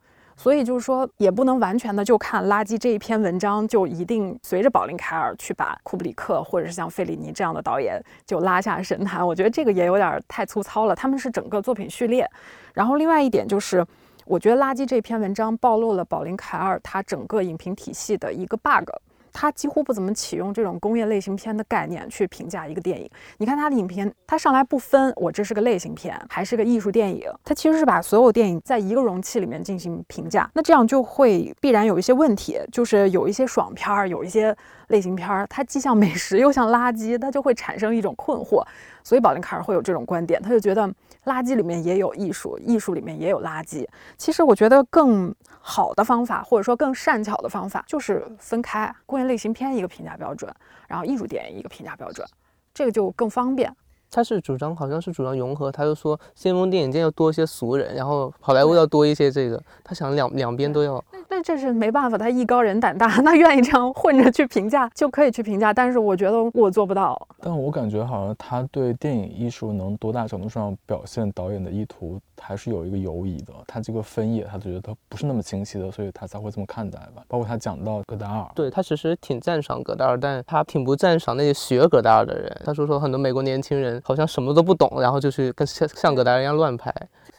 [0.43, 9.25] 所以就是说，也不能完全的就看垃圾这一篇文章，就一定随着宝林凯尔去把库布里克或者是像费里尼这样的导演就拉下神坛。
[9.25, 10.97] 我觉得这个也有点太粗糙了。
[10.97, 12.29] 他们是整个作品序列。
[12.75, 13.87] 然后另外一点就是，
[14.25, 18.91] 我觉得垃圾这篇文章暴露了宝林凯尔他整个影评体系的一个 bug。
[19.33, 23.11] 他几乎不怎么启用这种工业类型片的概念去评价一个电影。
[23.39, 30.51] 你看他的影片，他上来不分我这是个类型片还是个艺术电影，他其实是把所有电影在一个容器里面进行评价。
[30.55, 34.55] 那这样就会必然有一些问题，就是有一些爽片儿，有一些
[34.89, 38.63] 类型片儿，它既像美食又像垃圾，它就会产生一种困惑。
[39.05, 40.89] 所以保林卡尔会有这种观点，他就觉得
[41.25, 43.87] 垃圾里面也有艺术，艺术里面也有垃圾。
[44.17, 45.35] 其实我觉得更。
[45.65, 50.53] 好的方法，或者说更善巧的方法，就是分开工业类型片一个评价标准，
[50.89, 52.27] 然后艺术点一个评价标准，
[52.75, 53.73] 这个就更方便。
[54.13, 61.03] 他是主张，好像是主张融合，他就说先锋电影界要多一些俗人，然后好莱坞要多一些这个，他想两两边都要。
[61.31, 67.27] 那这是没办法，他艺高人胆大， 他愿意这样混着去评价就可以去评价，但是我觉得我做不到。
[67.41, 73.53] 但我感觉好像他对电影艺术能多大程度上表现导演的意图，还是有一个犹疑的。
[73.67, 77.23] 他这个分野，他觉得他不是那么清晰的，所以他才会这么看待吧。
[77.29, 82.61] 包括他讲到戈达尔，对他其实挺赞赏戈达尔，但他挺不赞赏那些学戈达尔的人。
[82.65, 86.93] 他说说很多美国年轻人好像什么都不懂，然后就去跟像像戈达尔一样乱拍。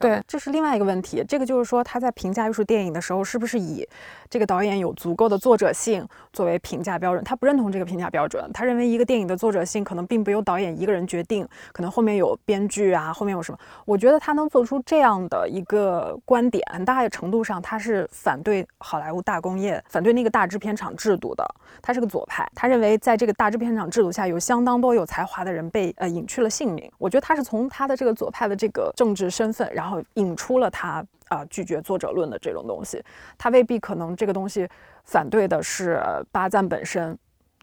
[0.03, 1.23] 对，这是另外一个问题。
[1.25, 3.87] 这个就是说，他在评价艺术电影的时候，是不是以
[4.29, 7.23] 这个导演有足够的作者性作为评价标准？
[7.23, 13.57] 他不认同这个评价标准，他认为一个电影的作者性可能并不由导演一个人决定，可能后面有编剧啊，后面有什么？
[13.85, 21.49] 我觉得他能做出这样的一个观点，很大程度上他是反对好莱坞大工业，反对那个大制片厂制度的。
[21.81, 26.91] 他是个左派，他认为在这个大制片厂制度下，有相当多有才华的人被呃隐去了姓名。
[26.97, 29.92] 我觉得他是从他的这个左派的这个政治身份，然后。
[30.13, 33.03] 引出了他啊拒绝作者论的这种东西，
[33.37, 34.67] 他未必可能这个东西
[35.03, 36.01] 反对的是
[36.31, 37.17] 巴赞本身，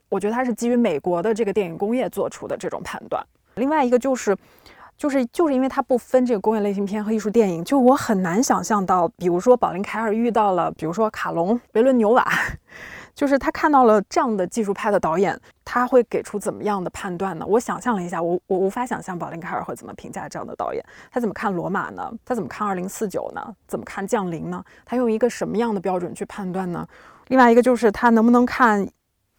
[0.08, 3.24] 我觉得他是基于美国的这个电影工业做出的这种判断。
[3.54, 4.36] 另外一个就是，
[4.96, 12.26] 就是就是因为他不分这个工业类型片和艺术电影，就我很难想象到，比如说宝林凯尔遇到了，比如说卡隆、维伦纽瓦。
[13.14, 17.44] 就是他看到了这样的技术派的导演，他会给出怎么样的判断呢？
[17.46, 20.84] 我想象了一下，我我无法想象保林凯尔会怎么评价这样的导演。
[21.10, 22.10] 他怎么看罗马呢？
[22.24, 23.54] 他怎么看二零四九呢？
[23.66, 24.64] 怎么看降临呢？
[24.84, 26.86] 他用一个什么样的标准去判断呢？
[27.28, 28.88] 另外一个就是他能不能看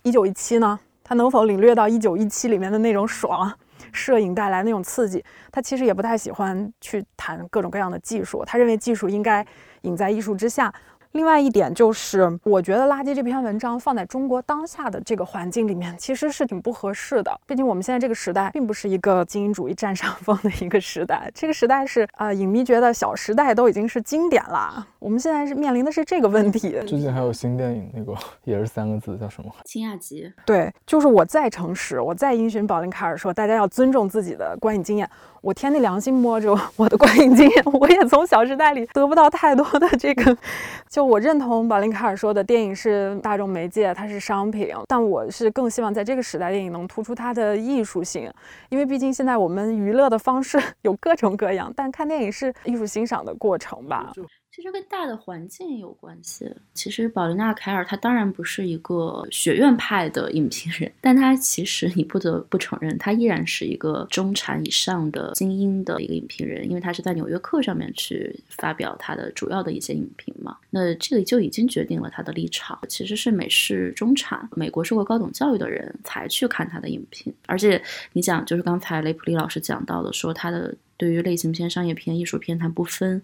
[0.04, 0.80] 一九一七呢？
[1.04, 3.52] 他能否领略到一九一七里面的那种爽，
[3.92, 5.24] 摄影带来那种刺激？
[5.52, 9.46] 他其实也不太喜欢去谈各种各样的技术，他认为技术应该
[9.82, 10.74] 隐在艺术之下。
[11.14, 17.38] 另外一点就是，我觉得《垃圾》这篇文章放在中国当下的这个环境里面，其实是挺不合适的。
[17.46, 21.30] 毕竟我们现在这个时代，并不是一个精英主义占上风的一个时代。
[21.36, 24.88] 这个时代是啊，影迷觉得《小时代》都已经是经典了。
[25.00, 26.80] 我们现在是面临的是这个问题。
[26.88, 29.52] 最近还有新电影，那个也是三个字，叫什么？
[29.66, 30.32] 金亚集。
[30.46, 35.10] 对，就是我再诚实，我再因循宝林卡尔说，大家要尊重自己的观影经验。
[35.42, 40.38] 我天地良心摸着我的观影经验，我也从《小时代》里得不到太多的这个。
[40.88, 44.70] 就我认同宝林卡尔说的，电影是大众媒介，它是商品。
[44.88, 48.32] 但我是更希望在这个时代，电影能突出它的艺术性，
[48.70, 54.12] 因为毕竟现在我们娱乐的方式 有各种各样，但看电影是艺术欣赏的过程吧。
[54.54, 56.46] 其实跟大的环境有关系。
[56.74, 70.58] 其实宝琳娜·凯尔她当然不是一个学院派的影评人，但她其实你不得不承认，她依然是一个中产以上的精英的一个影评人，因为她是在《纽约客》上面去发表她的主要的一些影评嘛。
[70.70, 77.34] 那这个就已经决定了她的立场，其实是美式中产、美国受过高等教育的人才去看她的影评。
[77.46, 83.22] 而且你讲，就是刚才雷普利老师讲到的，说他的对于类型片、商业片、艺术片他不分。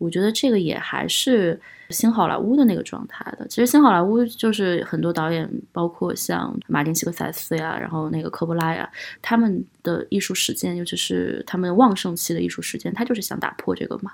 [0.00, 1.60] 我觉得这个也还是
[1.90, 3.46] 新好莱坞的那个状态的。
[3.46, 8.90] 其实新好莱坞就是很多导演，包括像马丁·西克塞斯呀，然后那个科波拉呀，
[9.22, 14.12] 他们的艺术实践，尤其是他们旺盛期的艺术实践，他就是想打破这个嘛，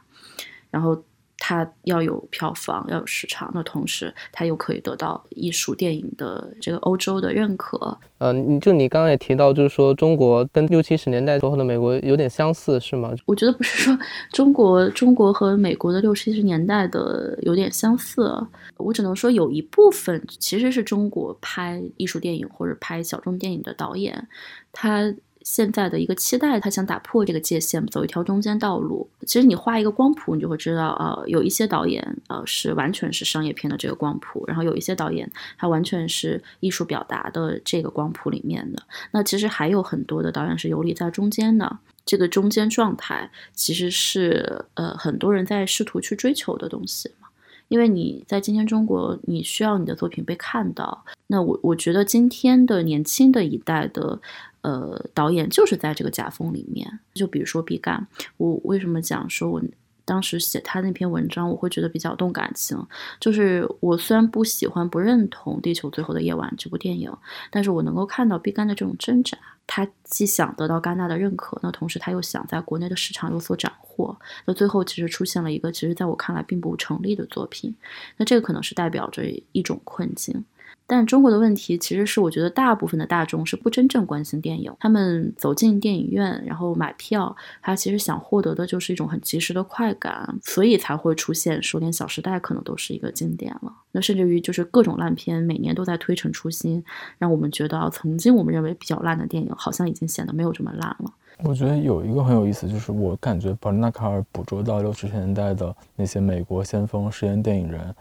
[0.71, 1.03] 然后。
[1.39, 7.99] 它要有票房，要有市场，的同时它又可以得到艺术电影的这个欧洲的认可。
[8.19, 13.13] 呃，你就你刚刚也提到，就是说中国跟六七十年代时候的美国有点相似，是吗？
[13.27, 13.99] 我觉得不是 说
[14.33, 18.33] 中国中国和美国的六七十年代的有点相似，
[18.79, 24.27] 我只能说有一部分其实是中国拍艺术电影或者拍小众电影的导演，
[24.73, 25.15] 他。
[25.47, 29.09] 现在的一个期待，他想打破这个界限，走一条中间道路。
[29.25, 38.83] 其实你画一个光谱，你就会知道，呃，有一些导演，呃，是完全是商业片的这个光谱，然后有一些导演，他完全是艺术表达的这个光谱里面的。
[39.13, 47.29] 那其实还有很多的导演是游离在中间的，这个中间状态其实是呃很多人在试图去追求的东西嘛。
[47.69, 51.05] 因为你在今天中国，你需要你的作品被看到。
[51.29, 54.21] 那我我觉得今天的年轻的一代的。
[54.63, 57.01] 呃，导演就是在这个夹缝里面。
[57.15, 59.63] 就比如说毕赣，我为什么讲说我
[60.05, 62.81] 当时写他那篇文章，我会觉得比较动感情。
[63.19, 67.13] 就是我虽然不喜欢、不认同《地球最后的夜晚》这部电影，
[67.51, 69.37] 但是我能够看到毕赣的这种挣扎。
[69.69, 74.17] 他既想得到戛纳的认可，那同时他又想在国内的市场有所斩获。
[74.45, 77.75] 那最后其实出现了一个，其实在我看来并不成立的作品。
[78.17, 80.45] 那这个可能是代表着一种困境。
[80.89, 93.73] 但中国的问题其实是，我觉得大部分的大众是不真正关心电影，他们走进电影院，然后买票，他其实想获得的就是一种很及时的快感，所以才会出现说连《小时代》可能都是一个经典了。
[93.91, 96.85] 那甚至于就是各种烂片，每年都在推陈出新，
[97.19, 101.13] 让我们觉得曾经我们认为比较烂的电影，好像已经显得没有这么烂了。
[101.43, 107.93] 我觉得有一个很有意思，就是我感觉保琳娜·卡尔捕捉到六七十年代的那些美国先锋实验电影人，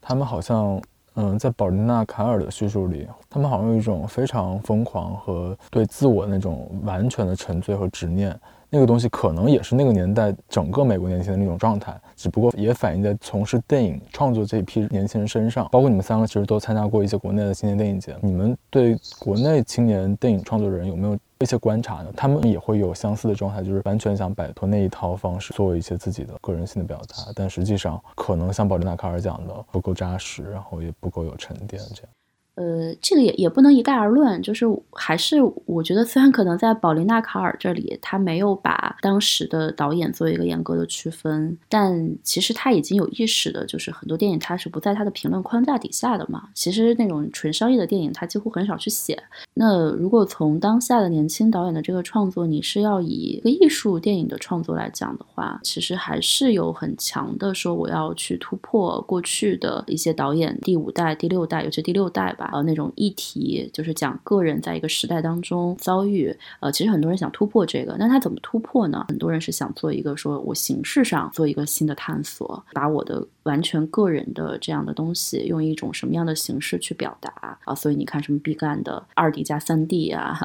[0.00, 0.80] 他们好像。
[1.22, 8.34] 嗯，在宝琳娜·凯尔的叙述里，他们好像有一种非常疯狂和对自我那种完全的沉醉和执念。
[8.70, 15.68] 那个东西可能也是那个年代整个美国年轻人的那种状态，只不过也反映在从事电影创作这一批年轻人身上。
[15.70, 21.18] 包括你们三个其实都参加过一些国内的青年电影节，你们对国内青年电影创作人有没有？
[21.40, 32.10] 一些观察呢，他们也会有相似的状态，就是完全想摆脱那一套方式，做一些自己的个人性的表达，但实际上可能像保利纳·卡尔讲的，不够扎实，然后也不够有沉淀，这样。
[32.56, 46.50] 呃，这个也也不能一概而论，就是还是我觉得，虽然可能在保琳娜·卡尔这里，他没有把当时的导演做一个严格的区分，但其实他已经有意识的，就是很多电影他是不在他的评论框架底下的嘛。
[46.52, 49.18] 其实那种纯商业的电影，他几乎很少去写。
[49.54, 62.49] 那如果从当下的年轻导演的这个创作，你是要以一个艺术电影的创作来讲的话，其实还是有很强的说我要去突破过去的一些导演第五代、第六代，尤其第六代吧。
[62.52, 69.06] 呃，那种议题就是讲个人在一个时代当中遭遇，呃，其实很多人想突破这个，那他怎么突破呢？
[69.08, 77.74] 很多人是想做一个说我形式上做一个新的探索，把我的完全个人的这样的东西用一种什么样的形式去表达啊？
[77.74, 80.38] 所以你看什么毕赣的二 D 加三 D 啊，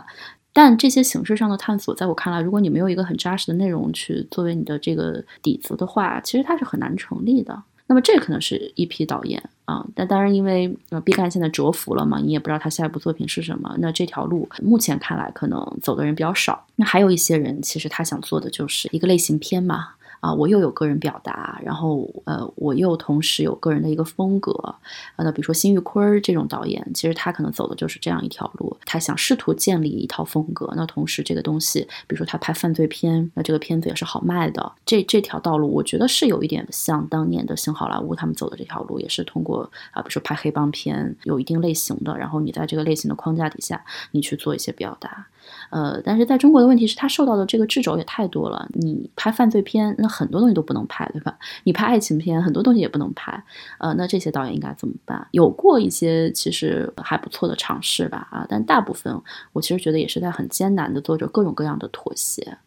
[0.54, 7.62] 但这些形式上的探索，在我看来，如果你没有一个很扎实的内容去作为你的这个底子的话，其实它是很难成立的。
[7.88, 13.76] 那么这可能是一批导演啊，那当然因为呃毕赣现在蛰伏了嘛，你也不知道他下一部作品是什么。
[13.80, 16.66] 那这条路目前看来可能走的人比较少。
[16.78, 24.80] 那还有一些人，其实他想做的就是一个类型片嘛，啊，我又有个人表达，然后呃，我又同时有个人的一个风格，啊，
[25.18, 45.28] 那比如说辛玉坤这种导演，其实他可能走的就是这样一条路，他想试图建立一套风格，那同时这个东西，比如说他拍犯罪片，那这个片子也是好卖的，这这条道路，我觉得是有一点像当年的新好莱坞他们走的这条路，也是通过啊，比如说拍黑帮片，有一定类型的，然后你在这个类型的框架底下，你去做一些表达。
[45.70, 48.68] 呃，但是在中国的问题是，他受到的这个掣肘也太多了。
[48.74, 51.38] 你拍犯罪片，那很多东西都不能拍，对吧？
[51.64, 53.44] 你拍爱情片，很多东西也不能拍。
[53.80, 55.28] 呃，那这些导演应该怎么办？
[55.32, 59.22] 有过一些其实还不错的尝试吧，啊，但大部分
[59.54, 62.58] 我其实觉得也是在很艰难的做着各种各样的妥协。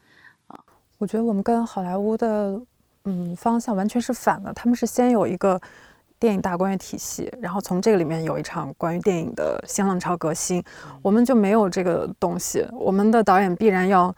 [0.46, 0.58] 啊，
[0.98, 2.60] 我觉得我们跟好莱坞的
[3.04, 5.60] 嗯方向完全是反的，他们是先有一个。
[6.18, 10.62] 电影大观园体系，然后从这个里面有一场关于电影的新浪潮革新，
[11.02, 12.66] 我们就没有这个东西。
[12.72, 14.14] 我们的导演必然要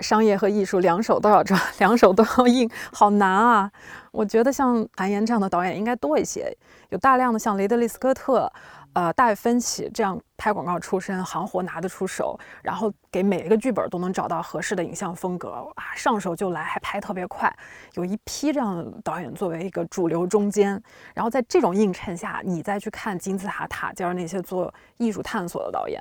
[0.00, 3.70] 商业和艺术两手都要抓， 两手都要硬，好难啊！
[4.12, 6.56] 我觉得像韩延这样的导演应该多一些，
[6.90, 8.52] 有大量的像雷德利·斯科特。
[8.94, 17.52] 呃，大卫芬奇这样拍广告出身，行活拿得出手，然后给每一个剧本都能找到合适的影像风格啊，上手就来，还拍特别快。
[17.94, 20.80] 有一批这样的导演作为一个主流中间，
[21.12, 26.00] 然后在这种映衬下，你再去看金字塔塔尖那些做艺术探索的导演。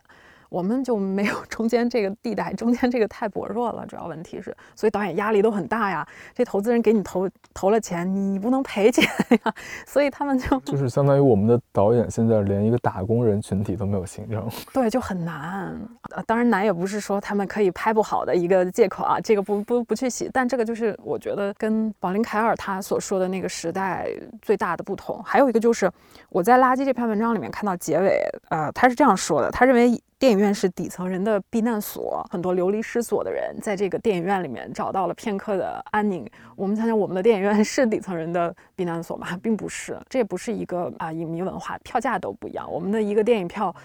[0.54, 3.84] 我们就没有 中间这个地带，中间这个太薄弱了。
[3.88, 6.08] 主要问题是，所以导演压力都很大呀。
[6.36, 9.04] 这投资人给你投投了钱，你不能赔钱
[9.44, 9.52] 呀。
[9.88, 15.76] 所以他们就 就是相当于我们的导演现在连一个打工人群体都没有形成， 对，就很难。
[16.12, 19.20] 呃，当然难也不是说他们可以拍不好的一个借口啊。
[19.20, 24.08] 这个不不不去洗，但这个就是我觉得跟宝林凯尔他所说的那个时代
[24.40, 25.20] 最大的不同。
[25.26, 25.92] 还有一个就是
[26.30, 30.00] 我在《垃圾》这篇文章里面看到结尾，呃，他是这样说的，他认为。
[30.20, 36.26] 电影院是底层人的避难所，很多流离失所的人在这个电影院里面找到了片刻的安宁。
[36.56, 39.38] 我们想想，我们的电影院是底层人的避难所吗？
[39.44, 42.72] 并不是，这也不是一个啊影迷文化，票价都不一样。
[42.72, 43.76] 我们的一个电影票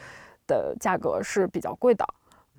[0.47, 2.07] 的价格是比较贵的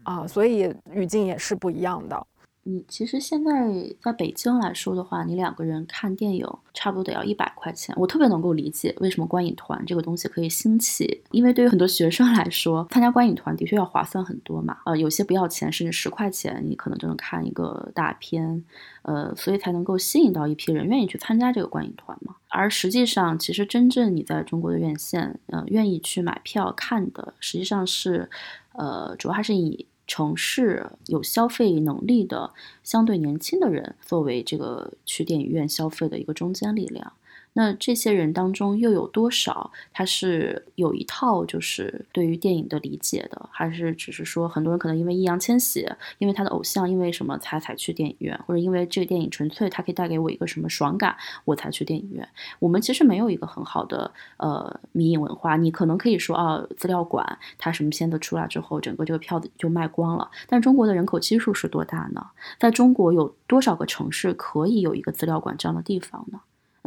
[0.03, 2.27] 啊，所以语境也是不一样的。
[2.69, 3.51] 你其实现在
[3.99, 7.95] 在北京来说的话，你两个人看电影差不多得要一百块钱。
[7.97, 14.77] 我特别能够理解为什么观影团这个东西可以兴起，因为对于很多学生来说，参加观影团的确要划算很多嘛。
[14.85, 18.63] 呃，有些不要钱，甚至十块钱，你可能就能看一个大片，
[19.01, 22.35] 呃，所以才能够吸引到一批人愿意去参加这个观影团嘛。
[22.49, 28.29] 而实际上，其实真正你在中国的院线，呃，愿意去买票看的，实际上是，
[28.73, 29.87] 呃，主要还是以。
[30.09, 32.51] 城市有消费能力的
[32.83, 37.13] 相对年轻的人，作为这个去电影院消费的一个中坚力量。
[37.53, 45.85] 那这些人当中又有多少他是有一套就是对于电影的理解的，还是只是说很多人可能因为易烊千玺，
[46.19, 52.27] 因为他的偶像，因为什么才才去电影院，或者因为这个电影纯粹它可以带给我一个什么爽感，我才去电影院。
[52.59, 60.29] 我们其实没有一个很好的呃迷影文化，你可能可以说啊资料馆它什么片子出来之后，整个这个票子就卖光了。
[60.47, 62.25] 但中国的人口基数是多大呢？
[62.59, 66.39] 在中国有多少个城市可以有一个资料馆这样的地方呢？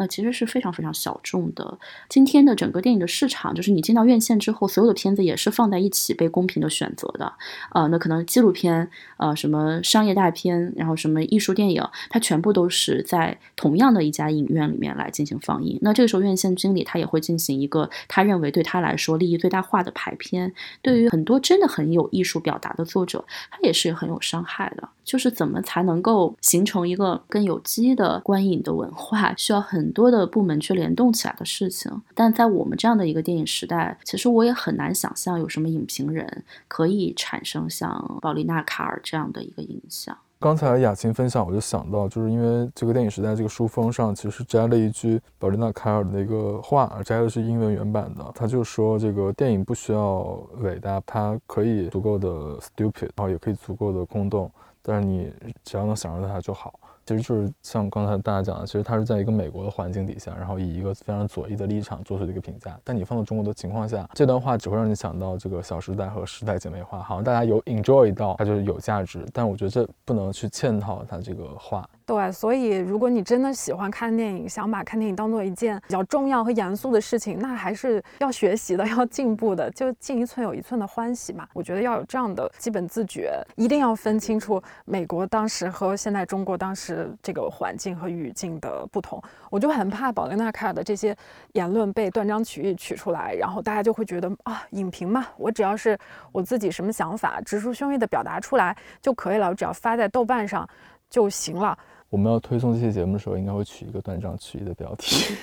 [0.02, 1.78] 那其实是非常非常小众的。
[2.08, 7.32] 今天的整个电影的市场，就是你进到院线之后，所有的片子也是放在一起被公平的选择的。
[7.70, 11.80] 呃，那可能纪录片，呃，什么商业大片，然后什么艺术电影，
[12.10, 15.78] 它全部都是在同样的一家影院里面来进行放映。
[15.82, 20.52] 那这个时候，院线经理他也会进行一个他认为对他来说利益最大化的排片。
[20.82, 24.88] 对于很多真的很有艺术表达的作者，他也是很有伤害的。
[25.04, 31.90] 就是怎么才能够形成一个更有机的观影的文化，需要很多的部门去联动起来的事情。
[32.14, 40.16] 但在我们这样的一个电影时代，其实我也很难想象有什么影评人可以产生像保利娜·卡尔这样的一个影响。
[40.38, 48.28] 刚才雅琴分享，我就想到，就是因为这个电影时代这个书封上其实摘了一句保利娜·凯尔的一个话，摘的是英文原版的。
[48.34, 50.18] 他就说，这个电影不需要
[50.58, 54.50] 伟大，它可以足够的 stupid，然后也可以足够的空洞。
[54.82, 55.32] 但是你
[55.64, 56.78] 只要能享受它就好。
[57.04, 62.78] 其实就是像刚才大家讲的，其实它是在一个美国的环境底下，然后以一个非常左翼的立场做出的一个评价。
[62.84, 69.26] 但你放到中国的情况下，这段话只会让你想到这个《小时代》和《时代姐妹花》，好像大家有 enjoy 到，它就是有价值。
[69.32, 71.88] 但我觉得这不能去嵌套它这个话。
[72.12, 81.48] 对，所以如果你真的喜欢看电影，想把看电影当做一件比较重要和严肃的事情，那还是要学习的， 要进步的，就进一寸有一寸的欢喜嘛。
[81.54, 89.18] 我觉得要有这样的基本自觉，一定要分清楚美国当时和现在中国当时这个环境和语境的不同。
[89.48, 91.16] 我就很怕保利娜·凯尔的这些
[91.52, 95.98] 言论被断章取义取出来，然后大家就会觉得啊，影评嘛，我只要是
[96.30, 100.68] 我自己什么想法，直抒胸臆的表达出来就可以了，我只要发在豆瓣上
[101.08, 101.78] 就行了。
[102.12, 105.34] 我们要推送这些节目的时候，应该会取一个断章取义的标题。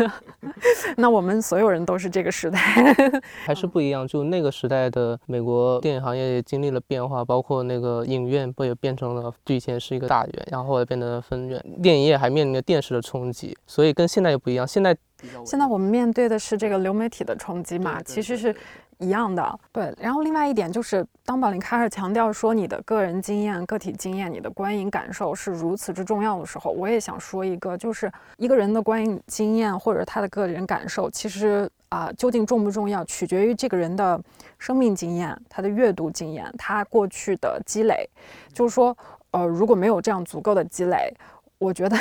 [0.98, 2.58] 那我们所有人都是这个时代，
[3.46, 4.06] 还是不一样。
[4.06, 11.58] 就那个时代的美国电影行业也经历了变化，包括那个影院不也变成了，就以前是一个大院，然后后来变成了分院。
[11.82, 14.68] 电影业还面临着电视的冲击，所以跟现在也不一样。
[14.68, 14.94] 现在
[15.46, 18.54] 现在我们面对的是这个流媒体的冲击嘛，其实是。
[18.98, 19.94] 一样的，对。
[19.98, 34.20] 然后另外一点就是，当宝林开始强调说你的个人经验、个体经验、你的观影感受是如此之重要的时候，我也想说一个，就是一个人的观影经验或者他的个人感受，其实啊，究竟重不重要，取决于这个人的
[34.58, 38.08] 生命经验、他的阅读经验、他过去的积累。
[38.52, 38.96] 就是说，
[39.32, 41.12] 呃，如果没有这样足够的积累，
[41.58, 41.96] 我觉得。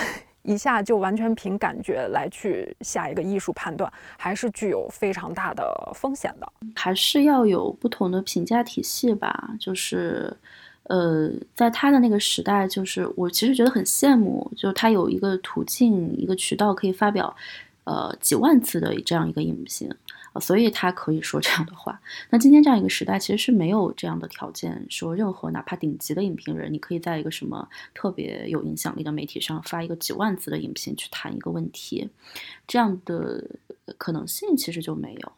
[0.46, 6.52] 一下就完全凭感觉来去下一个艺术判断，还是具有非常大的风险的。
[6.76, 9.50] 还是要有不同的评价体系吧。
[9.60, 10.36] 就是，
[10.84, 17.36] 呃，在他的那个时代，就是我其实觉得很羡慕，就是他有一个途径、一个渠道可以发表，
[17.86, 19.90] 呃，几万字的这样一个影评。
[20.40, 22.00] 所以他可以说这样的话。
[22.30, 32.10] 那今天这样一个时代，其实是没有这样的条件，说任何哪怕顶级的影评人，你可以在一个什么特别有影响力的媒体上发一个几万字的影评去谈一个问题，
[32.68, 33.44] 这样的
[33.98, 35.32] 可能性其实就没有。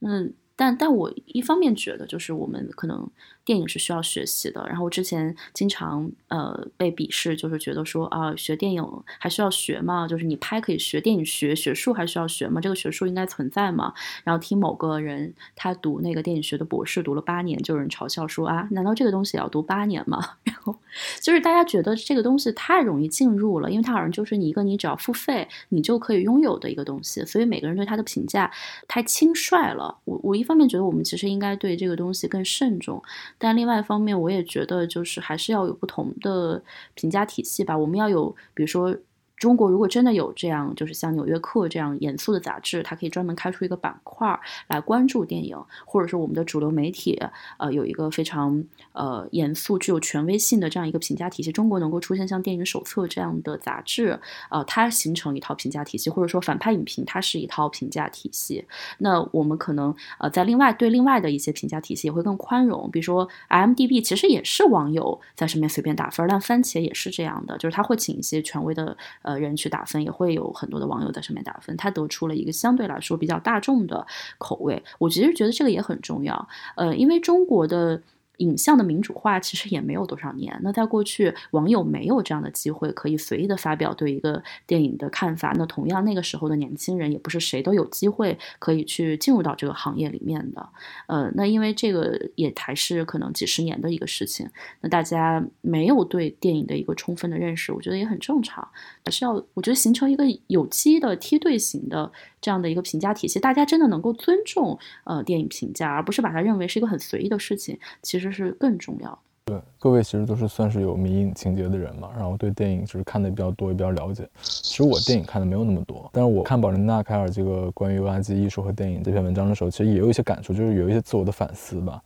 [0.00, 0.34] 嗯。
[0.54, 3.08] 但但我一方面觉得，就是我们可能
[3.44, 4.64] 电影是需要学习的。
[4.68, 8.84] 然后我之前经常呃被鄙视，就是觉得说啊，学电影
[9.18, 10.06] 还需要学吗？
[10.06, 12.60] 就是你拍可以学电影学学术还需要学吗？
[12.60, 13.92] 这个学术应该存在吗？
[14.24, 20.18] 然后听某个人他读那个电影学的博士读了八年，就有人嘲笑说啊，难道这个东西也要读八年吗？
[20.44, 20.76] 然后
[21.20, 28.50] 就是大家觉得这个东西太容易进入了，因为它好像就是你一个你只要付费你就可以拥有的一个东西，所以每个人对它的评价
[28.86, 29.98] 太轻率了。
[30.04, 33.02] 我我一方面觉得我们其实应该对这个东西更慎重，
[33.42, 36.62] 但另外一方面我也觉得就是还是要有不同的
[36.94, 37.76] 评价体系吧。
[37.76, 38.96] 我们要有，比如说。
[39.42, 44.38] 中国如果真的有这样，就是像《纽约客》这样严肃的杂志，它可以专门开出一个板块
[44.68, 47.20] 来关注电影，或者是我们的主流媒体，
[47.58, 48.62] 呃，有一个非常
[48.92, 51.50] 呃严肃、具有权威性的这样一个评价体系。
[51.50, 54.16] 中国能够出现像《电影手册》这样的杂志，
[54.48, 58.64] 呃，它形成一套评价体系，或者说反派影评它是一套评价体系。
[58.98, 69.31] 那我们可能呃在另外对另外的一些评价体系也会更宽容，比如说 IMDB 其实也是网友在上面随便打分，但番茄也是这样的，就是他会请一些权威的呃。
[69.38, 74.06] 人去打分也会有很多的网友在上面打分，他得出了一个相对来说比较大众的
[74.38, 74.82] 口味。
[74.98, 78.02] 我其实觉得这个也很重要，呃，因为中国的。
[78.42, 80.58] 影像的民主化其实也没有多少年。
[80.62, 85.54] 那在过去，网友没有这样的机会可以随意的发表对一个电影的看法。
[85.56, 90.68] 那同样，那个时候的年轻人也不是谁都有机会可以去进入到这个行业里面的。
[91.06, 94.48] 呃，那因为这个也还是可能几十年的一个事情。
[94.80, 98.66] 那大家没有对电影的一个充分的认识，我觉得也很正常。
[99.04, 102.10] 还是要我觉得形成一个有机的梯队型的
[102.42, 107.78] 这样的一个评价体系，大家真的能够尊重呃电影评价，而不是把它认为是一个很随意的事情。
[108.02, 108.32] 其实。
[108.32, 109.18] 是更重要的。
[109.44, 114.26] 对，各位其实都是算是有迷影情节的人嘛，然后对电影就是看的比较多，也比较了解。
[114.40, 122.02] 其实我电影看的没有那么多，但是我看宝琳娜·凯尔这个关于垃圾艺术和电影这篇文章的时候，其实也有一些感触，就是有一些自我的反思吧。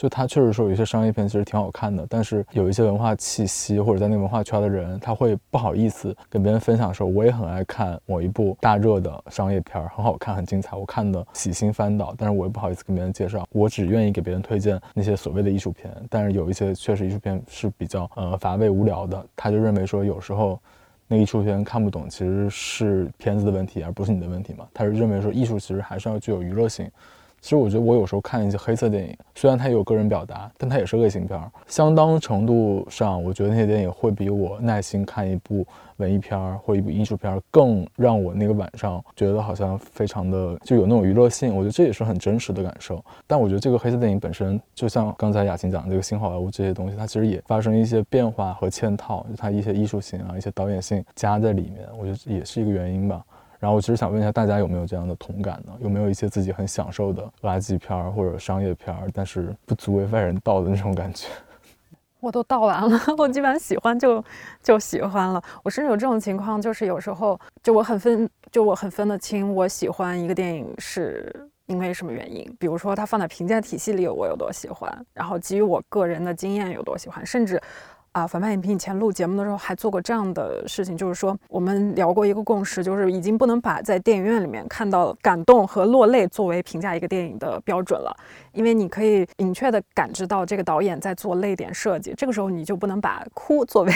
[0.00, 20.58] 就他确实说有一些商业片其实挺好看的，但是有一些文化气息或者在那个文化圈的人，他会不好意思跟别人分享说，我也很爱看某一部大热的商业片，很好看，很精彩，我看的喜新翻倒，但是我也不好意思跟别人介绍，我只愿意给别人推荐那些所谓的艺术片，但是有一些确实艺术片是比较呃乏味无聊的，他就认为说有时候
[21.08, 26.90] 那艺术片看不懂其实是片子的问题，而不是你的问题嘛，他是认为说艺术其实还是要具有娱乐性。
[27.40, 31.50] 其实我觉得我有时候看一些黑色电影，虽然它有个人表达，但它也是恶性片儿。
[31.66, 35.66] 相当程度上，我觉得那些电影会比我耐心看一部
[35.96, 41.56] 文艺片儿或一部艺术片儿更让我那个晚上觉得好像非常的就有那种娱乐性。
[41.56, 43.02] 我觉得这也是很真实的感受。
[43.26, 53.24] 但我觉得这个黑色电影本身，就像刚才雅琴讲的这个新好莱坞这些东西，它其实也发生一些变化和嵌套，就它一些艺术性啊、一些导演性加在里面，我觉得也是一个原因吧。
[53.60, 55.72] 然后我其实想问一下大家有没有这样的同感呢？
[55.80, 61.28] 有没有一些自己很享受的垃圾片儿或者商业片儿，但是不足为外人道的那种感觉？
[62.20, 64.24] 我都道完了， 我基本上喜欢就
[64.62, 65.42] 就喜欢了。
[65.62, 72.50] 我甚至有这种情况，就是有时候就我很分，就我很分得清我喜欢一个电影是因为什么原因。
[72.58, 77.60] 比如说它放在评价体系里我有多喜欢，然后基于我个人的经验有多喜欢，甚至。
[78.12, 88.12] 啊，反派影评以前录节目的时候还做过这样的事情，就是说我们聊过一个共识，就是已经不能把在电影院里面看到感动和落泪作为评价一个电影的标准了，
[88.52, 93.92] 因为你可以明确的感知到这个导演在做泪点设计，这个时候你就不能把哭作为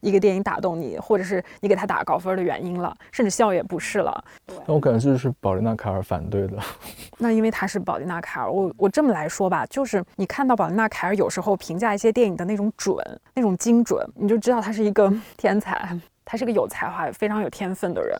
[0.00, 4.24] 一个电影打动你，或者是你给他打高分的原因了，甚至笑也不是了。
[4.66, 6.58] 那我感觉这是宝丽娜凯尔反对的。
[7.18, 12.96] 那因为他是宝丽娜凯尔，我我这么来说吧，就是你看到宝丽娜凯尔有时候评价一些电影的那种准、
[13.34, 18.18] 那种精准，你就知道他是一个 天才，他是个有才华、非常有天分的人。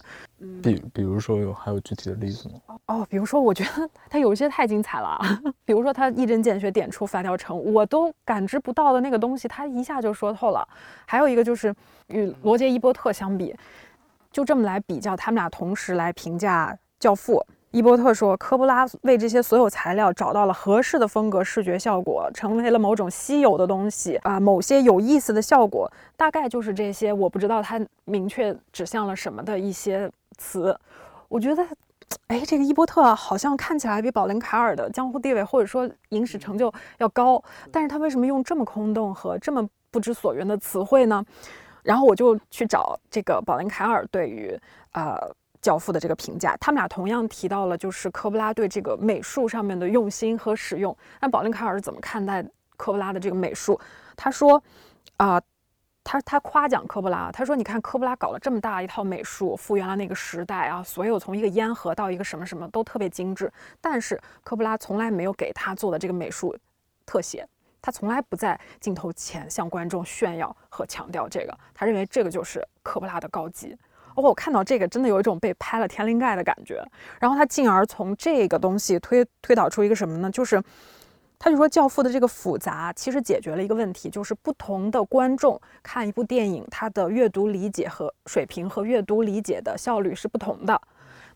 [0.63, 2.77] 比比如说有还有具体的例子吗？
[2.87, 5.21] 哦，比如说我觉得他有一些太精彩了，
[5.65, 10.67] 比如说他一针见血点出发条城，我都感知不到的那个东西，他一下就说透了。
[11.07, 11.75] 还有一个就是
[12.09, 13.55] 与罗杰伊波特相比，
[14.33, 17.35] 就这么来比较，他们俩同时来评价《教父》。
[17.73, 27.13] 伊波特说，科布拉为这些所有材料找到了合适的风格、视觉效果，成为了某种稀有的东西啊，某些有意思的效果，大概就是这些。
[27.13, 30.11] 我不知道他明确指向了什么的一些
[30.41, 30.75] 词。
[31.29, 31.63] 我觉得，
[32.29, 41.23] 哎，这个伊波特好像看起来比保林凯尔的江湖地位或者说影史成就要高，但是他为什么用这么空洞和这么不知所云的词汇呢？
[41.83, 44.59] 然后我就去找这个保林凯尔对于
[44.93, 45.17] 呃。
[45.63, 50.97] 教父的这个评价，他们俩同样提到了，就是科布拉对这个美术上面的用心和使用。
[51.21, 52.43] 那保林凯尔是怎么看待
[52.79, 53.79] 科布拉的这个美术？
[54.17, 54.63] 他说，
[55.19, 55.39] 啊，
[56.03, 63.53] 他他夸奖科布拉，他说，你看科布拉搞了这么大一套美术，复原了那个时代啊，所有从一个烟盒到一个什么什么都特别精致。
[63.81, 66.57] 但是科布拉从来没有给他做的这个美术
[67.05, 67.47] 特写，
[67.83, 73.77] 他从来不在镜头前向观众炫耀和强调这个，他认为这个就是科布拉的高级。
[74.17, 76.83] 哦，我看到这个真的有一种被拍了天灵盖的感觉。
[77.21, 80.31] 然后他进而从这个东西推推导出一个什么呢？
[80.31, 80.61] 就是
[81.43, 90.79] 他就说《教父》的这个复杂其实解决了一个问题，就是不同的观众看一部电影，他的阅读理解和水平和阅读理解的效率是不同的。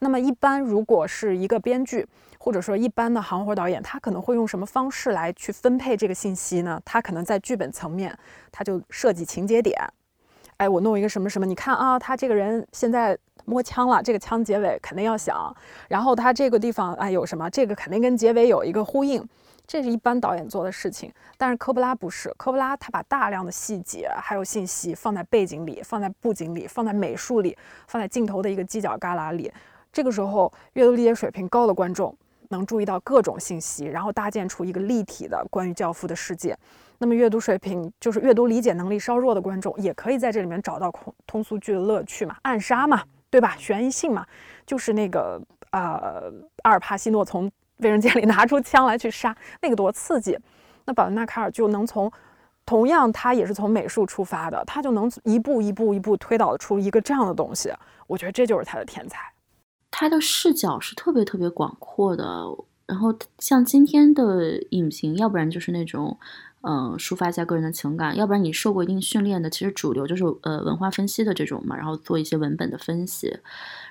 [0.00, 2.07] 那么一般如果是一个编剧
[2.38, 6.78] 或者说一般的行活导演，他可能会用什么方式来去分配这个信息呢？
[6.84, 8.14] 他可能在剧本层面，
[8.52, 9.74] 他就设计情节点。
[10.59, 11.46] 哎，我弄一个什么什么？
[11.46, 15.57] 你看啊，他这个人现在摸枪了，这个枪结尾肯定要响。
[15.88, 17.48] 然后他这个地方哎有什么？
[17.48, 19.26] 这个肯定跟结尾有一个呼应。
[19.67, 22.33] 这是一般导演做的事情，但是科布拉不是。
[22.37, 27.57] 科布拉他把大量的细节还有信息放在背景里，放在布景里，放在美术里，
[27.89, 29.51] 放在镜头的一个犄角旮旯里。
[29.93, 32.15] 这个时候，阅读理解水平高的观众
[32.51, 36.57] 能注意到各种信息，然后搭建出一个立体的关于教父的世界。
[36.99, 43.57] 那么阅读水平就是阅读理解能力稍弱的观众，也可以在这里面找到通通俗剧的乐趣嘛，暗杀嘛，对吧？
[43.59, 44.27] 悬疑性嘛，
[44.67, 45.41] 就是那个
[45.71, 50.39] 呃，阿尔帕西诺从卫生间里 拿出枪来去杀，那个多刺激。
[50.85, 52.11] 那保罗纳卡尔就能从
[52.66, 57.72] 同样他也是从美术出发的，他就能一步一步一步推导出一个这样的东西。
[58.07, 59.18] 我觉得这就是他的天才。
[59.91, 62.25] 他的视角是特别特别广阔的。
[62.87, 66.18] 然后像今天的影评，要不然就是那种。
[66.66, 73.39] 嗯，抒发一下个人的情感，要不然你受过一定训练的，其实主流就是呃文化分析的这种嘛，然后做一些文本的分析。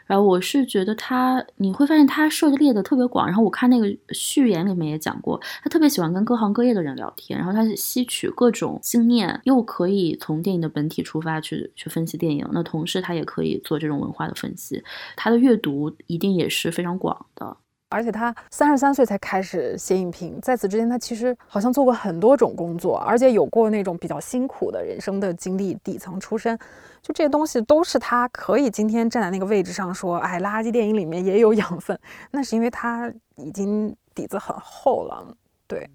[0.05, 3.25] 然后我是觉得他，你会发现他涉猎的特别广。
[3.25, 12.47] 然后我看那个序言里面也讲过，他特别喜欢跟各行各业的人聊天，然后他吸取各种经验，又可以从电影的本体出发去去分析电影。
[12.51, 14.83] 那同时他也可以做这种文化的分析，
[15.15, 17.57] 他的阅读一定也是非常广的。
[17.93, 26.57] 而且他三十三岁才开始写影评，在此之前他其实好像做过很多种工作，而且有过那种比较辛苦的人生的经历，底层出身，
[27.03, 31.97] 就这些东西都是他可以今天站在那个位置上说，哎，垃圾电影里面也有养分，
[32.31, 35.37] 那是因为他已经底子很厚了。
[35.67, 35.87] 对，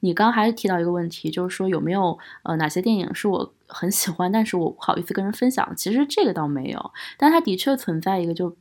[0.00, 5.74] 你刚还提到一个问题，就是说有没有呃哪些电影是我很喜欢，但是我不好意思跟人分享。
[5.74, 8.54] 其实这个倒没有，但它的确存在一个就。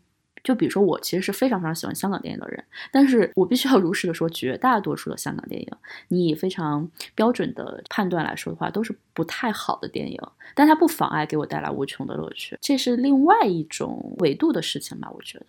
[0.44, 5.68] 就比如说，我其实是非常非常喜欢香港电影的人，但是我必须要如实的说，绝大多数的香港电影，
[6.08, 10.20] 你以非常标准的判断来说的话，都是不太好的电影，
[10.56, 15.10] 但它不妨碍给我带来无穷的乐趣，这是另外一种维度的事情吧？
[15.14, 15.46] 我觉得。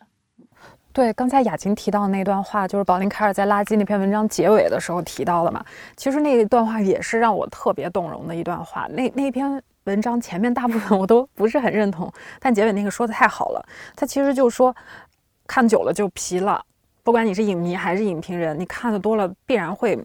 [0.93, 5.65] 对，刚才雅琴提到那段话，就是保林凯尔在《垃圾》那篇文章结尾的时候提到的嘛。
[5.97, 8.87] 其实那一段话也是让我特别动容的一段话。
[8.89, 9.63] 那那篇。
[9.85, 13.67] 文章前面大部分我都不是很认同，但结尾那个说的太好了。
[13.97, 14.75] 他其实就说，
[15.47, 16.65] 看久了就疲了。
[17.03, 19.99] 不管你是影迷还是影评人，你看的多了必然会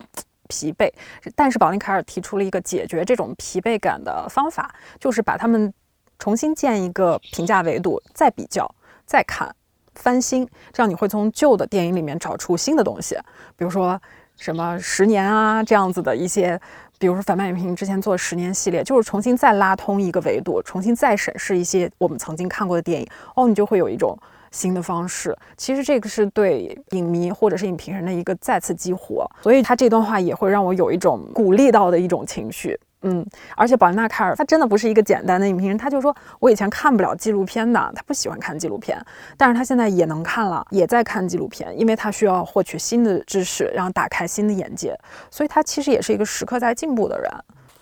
[0.47, 0.91] 疲惫。
[1.35, 5.71] 但是保林凯尔提出了一个解决这种疲惫感的方法，就是把他们
[6.17, 8.67] 重新建一个评价维度，再比较，
[9.05, 9.55] 再看，
[9.93, 13.15] 翻新，这样你会从旧的电影里面找出新的东西，
[13.55, 14.01] 比如说
[14.35, 16.59] 什么十年啊这样子的一些。
[16.99, 24.17] 比如说反派影评之前做十年系列，就是重新再拉通一个维度，重新再审视一些我们曾经看过的电影，哦，你就会有一种
[24.51, 25.35] 新的方式。
[25.55, 32.79] 其实这个是对影迷或者是影评人的一个再次激活，所以他这段话也会让我有一种鼓励到的一种情绪。
[33.09, 39.01] 嗯，而且宝丽娜·凯尔她真的不是一个简单的影评人，她就说我以前看不了纪录片的，她不喜欢看纪录片，
[39.37, 44.93] 但是她现在也能看了，也在看纪录片，因为她需要获取新的知识，然后打开新的眼界，
[45.31, 47.31] 所以她其实也是一个时刻在进步的人。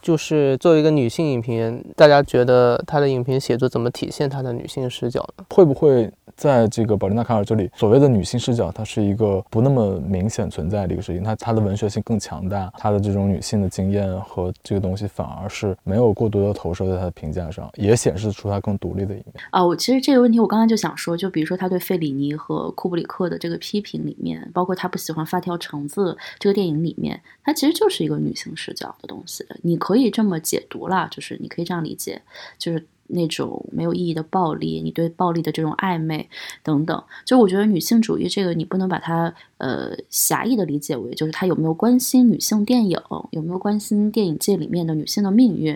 [0.02, 5.46] 就是作为一个女性影评人，大家觉得她的影评写作怎么体现她的女性视角呢？
[5.50, 6.12] 会不会？
[6.36, 11.24] 在这个宝丽娜·卡尔这里，所谓的女性视角，它是一个不那么明显存在的一个事情。
[11.24, 19.26] 它它的文学性更强大，她的这种女性的经验和这个东西反而是没有过多的投射在她的评价上，也显示出她更独立的一面。
[19.52, 29.46] 啊，我其实这个问题我刚才就想说，就比如说他对费里尼和库布里克的这个批评里面，包括他不喜欢《发条橙子》这个电影里面，它其实就是一个女性视角的东西。
[29.62, 32.22] 你可以这么解读啦，就是你可以这样理解，
[32.58, 32.86] 就是。
[33.08, 36.30] 那种没有意义的暴力，你对暴力的这种暧昧
[36.64, 43.00] 等等，就我觉得女性主义这个你不能把它呃狭义的理解为就是他有没有关心女性电影，
[43.32, 45.76] 有没有关心电影界里面的女性的命运，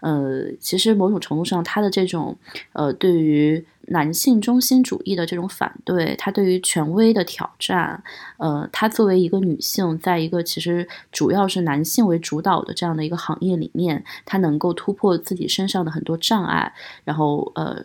[0.00, 2.36] 呃，其实某种程度上他的这种
[2.72, 3.64] 呃对于。
[3.88, 8.02] 男性中心主义的这种反对，他对于权威的挑战，
[8.38, 16.72] 呃，他作为一个女性，在一个其实主要是男性为主导的这样的一个行业里面，他能够突破自己身上的很多障碍，
[17.04, 17.84] 然后呃，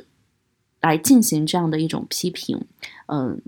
[0.81, 2.65] 来进行这样的一种批评，
[3.07, 3.41] 嗯。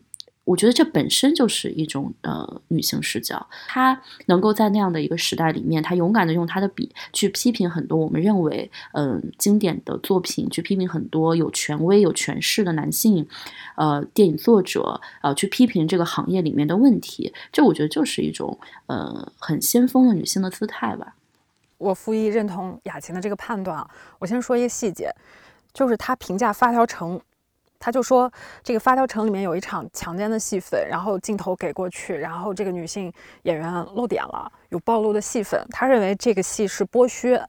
[0.46, 13.26] 我觉得这本身就是一种呃女性视角，她能够在那样的一个时代里面，她勇敢的用她的笔去批评很多我们认为嗯经典的作品，去批评很多有权威有权势的男性，
[13.78, 21.16] 呃电影作者，呃去批评这个行业里面的问题，这我觉得就是一种呃很先锋的女性的姿态吧。
[21.78, 23.90] 我复议认同雅琴的这个判断啊，
[24.20, 25.10] 我先说一个细节，
[25.74, 27.22] 就是她评价发条城。
[27.84, 28.32] 他就说，
[28.64, 33.12] 这个发条城里面有一场强奸的戏份，然后镜头给过去，然后这个女性
[33.42, 35.62] 演员露点了，有暴露的戏份。
[35.70, 37.46] 他认为这个戏是剥削。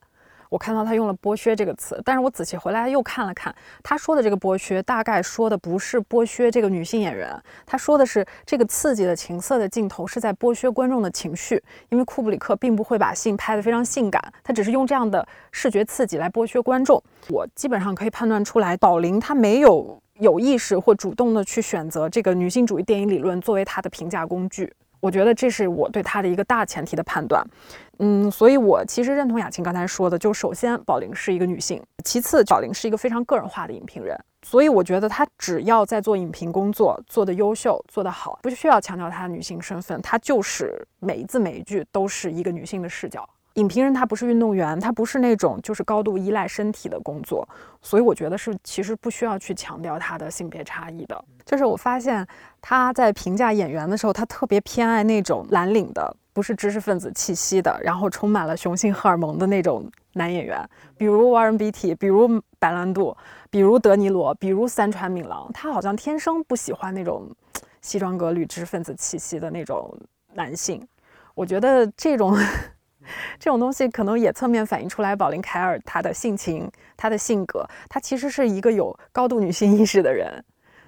[0.50, 17.02] 我看到他用了“剥削”这个词，但是我仔细回来又看了看，他说的这个剥削，大概说的不是剥削这个女性演员，他说的是这个刺激的情色的镜头是在剥削观众的情绪，因为库布里克并不会把性拍得非常性感，他只是用这样的视觉刺激来剥削观众。
[17.30, 20.03] 我基本上可以判断出来，宝林他没有。
[20.20, 27.44] 有意识或主动的去选择这个女性主义电影理论作为他的评价工具，我觉得这是我对他的一个大前提的判断。
[27.98, 43.28] 嗯，所以我其实认同雅琴刚才说的，就首先宝玲是一个女性，其次宝玲是一个非常个人化的影评人，所以我觉得她只要在做影评工作做得优秀、做得好，不需要强调她的女性身份，她就是每一字每一句都是一个女性的视角。
[43.54, 47.48] 影评人他不是运动员，他不是那种就是高度依赖身体的工作，
[47.80, 51.24] 所以我觉得是其实不需要去强调他的性别差异的。
[51.44, 52.26] 就是我发现
[52.60, 61.70] 他在评价演员的时候，他特别偏爱那种蓝领的，不是知识分子气息的，然后充满了雄性荷尔蒙的那种男演员，比如 Warren B.
[61.70, 63.16] T., 比如白兰度，
[63.50, 65.48] 比如德尼罗，比如三川敏郎。
[65.54, 67.30] 他好像天生不喜欢那种
[67.82, 69.96] 西装革履、知识分子气息的那种
[70.32, 70.84] 男性。
[71.36, 72.36] 我觉得这种。
[73.38, 80.44] 这种东西可能也侧面反映出来，宝林凯尔她的性情、她的性格，她其实是一个有高度女性意识的人。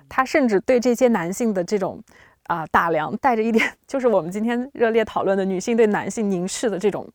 [0.09, 2.03] 她甚至对这些男性的这种
[2.45, 7.09] 啊打量，带着一点 就是我们今天热烈讨论的女性对男性凝视的这种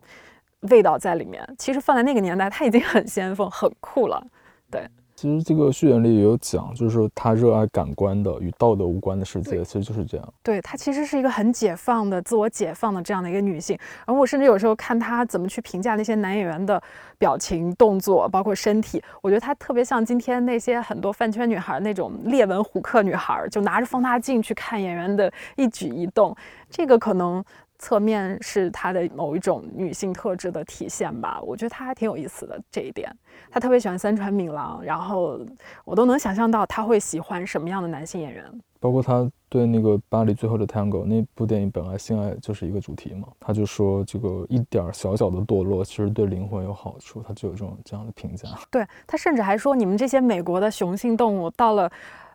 [0.70, 1.48] 味道在里面。
[1.58, 4.26] 其实放在那个年代，她已经很先锋、很酷了。
[4.70, 4.88] 对。
[5.22, 10.34] 其实这个序言里也有讲，就是说她热爱感官的与道德无关的世界，其实就是这样。
[10.42, 13.78] 对她其实是一个很解放的、自我解放的这样的一个女性。
[14.08, 16.82] 然后我甚至有时候看她怎么去评价那些男演员的
[17.20, 26.36] 表情、动作，包括身体，我觉得她特别像今天那些很多饭圈女孩那种列文虎克女孩，就拿着放大镜去看演员的一举一动。
[26.68, 27.46] 这个可能。
[27.82, 33.12] 侧面是她的某一种女性特质的体现吧，我觉得她还挺有意思的这一点。
[33.50, 35.40] 她特别喜欢三川敏郎，然后
[35.84, 38.46] 我都能想象到她会喜欢什么样的男性演员。
[38.80, 48.48] 包括她对那个《巴黎最后的 Tango》那部电影，本来性爱就是一个主题嘛，她就说这个一点小小的堕落其实对灵魂有好处，她就有这种这样的评价。
[48.70, 51.92] 对她甚至还说，你们这些美国的雄性动物到了。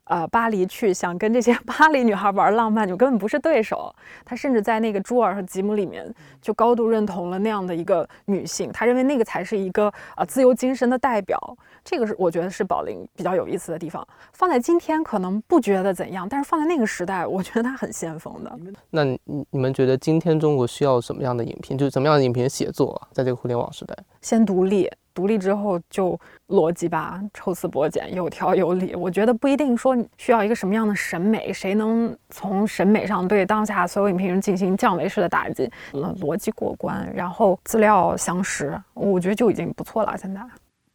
[0.07, 3.94] 呃，巴黎去想跟这些 巴黎女孩玩浪漫，就根本不是对手。
[4.24, 8.70] 他甚至在那个朱尔和吉姆里面，就高度认同了那样的一个女性。
[8.72, 11.38] 他认为那个才是一个呃自由精神的代表。
[11.84, 14.07] 这个是我觉得是宝林比较有意思的地方。
[14.32, 18.59] 放在今天可能不觉得怎样，但是放在那个时代，我觉得他很先锋的。
[18.90, 19.18] 那你
[19.50, 21.76] 你们觉得今天中国需要什么样的影评？
[21.76, 23.96] 就是什么样的影评写作，在这个互联网时代？
[24.20, 24.90] 先独立。
[25.17, 28.95] 独立之后就逻辑吧，抽丝剥茧，有条有理。
[28.95, 40.14] 我觉得不一定说需要一个什么样的审美，谁能从审美上对当下所有影评人进行降维式的打击，逻辑过关，然后资料详实，我觉得就已经不错了。
[40.19, 40.41] 现在。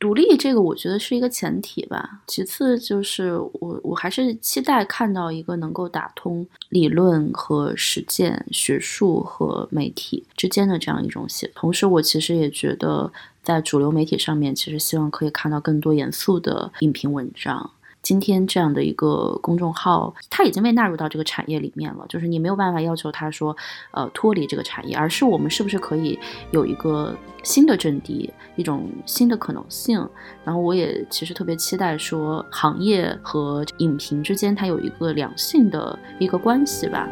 [0.01, 11.51] 独立这个我觉得是一个前提吧，其次就是我我还是期待看到一个能够打通理论和实践、学术和媒体之间的这样一种写。
[11.53, 17.69] 同时，我其实也觉得在主流媒体上面，其实希望可以看到更多严肃的影评文章。
[18.01, 22.05] 今天这样的一个公众号，它已经被纳入到这个产业里面了。
[22.09, 23.55] 就是你没有办法要求它说，
[23.91, 26.17] 呃，脱离这个产业，而是我们是不是可以
[26.51, 30.07] 有一个新的阵地，一种新的可能性。
[30.43, 37.07] 然后我也其实特别期待说，行业和影评之间它有一个良性的一个关系吧。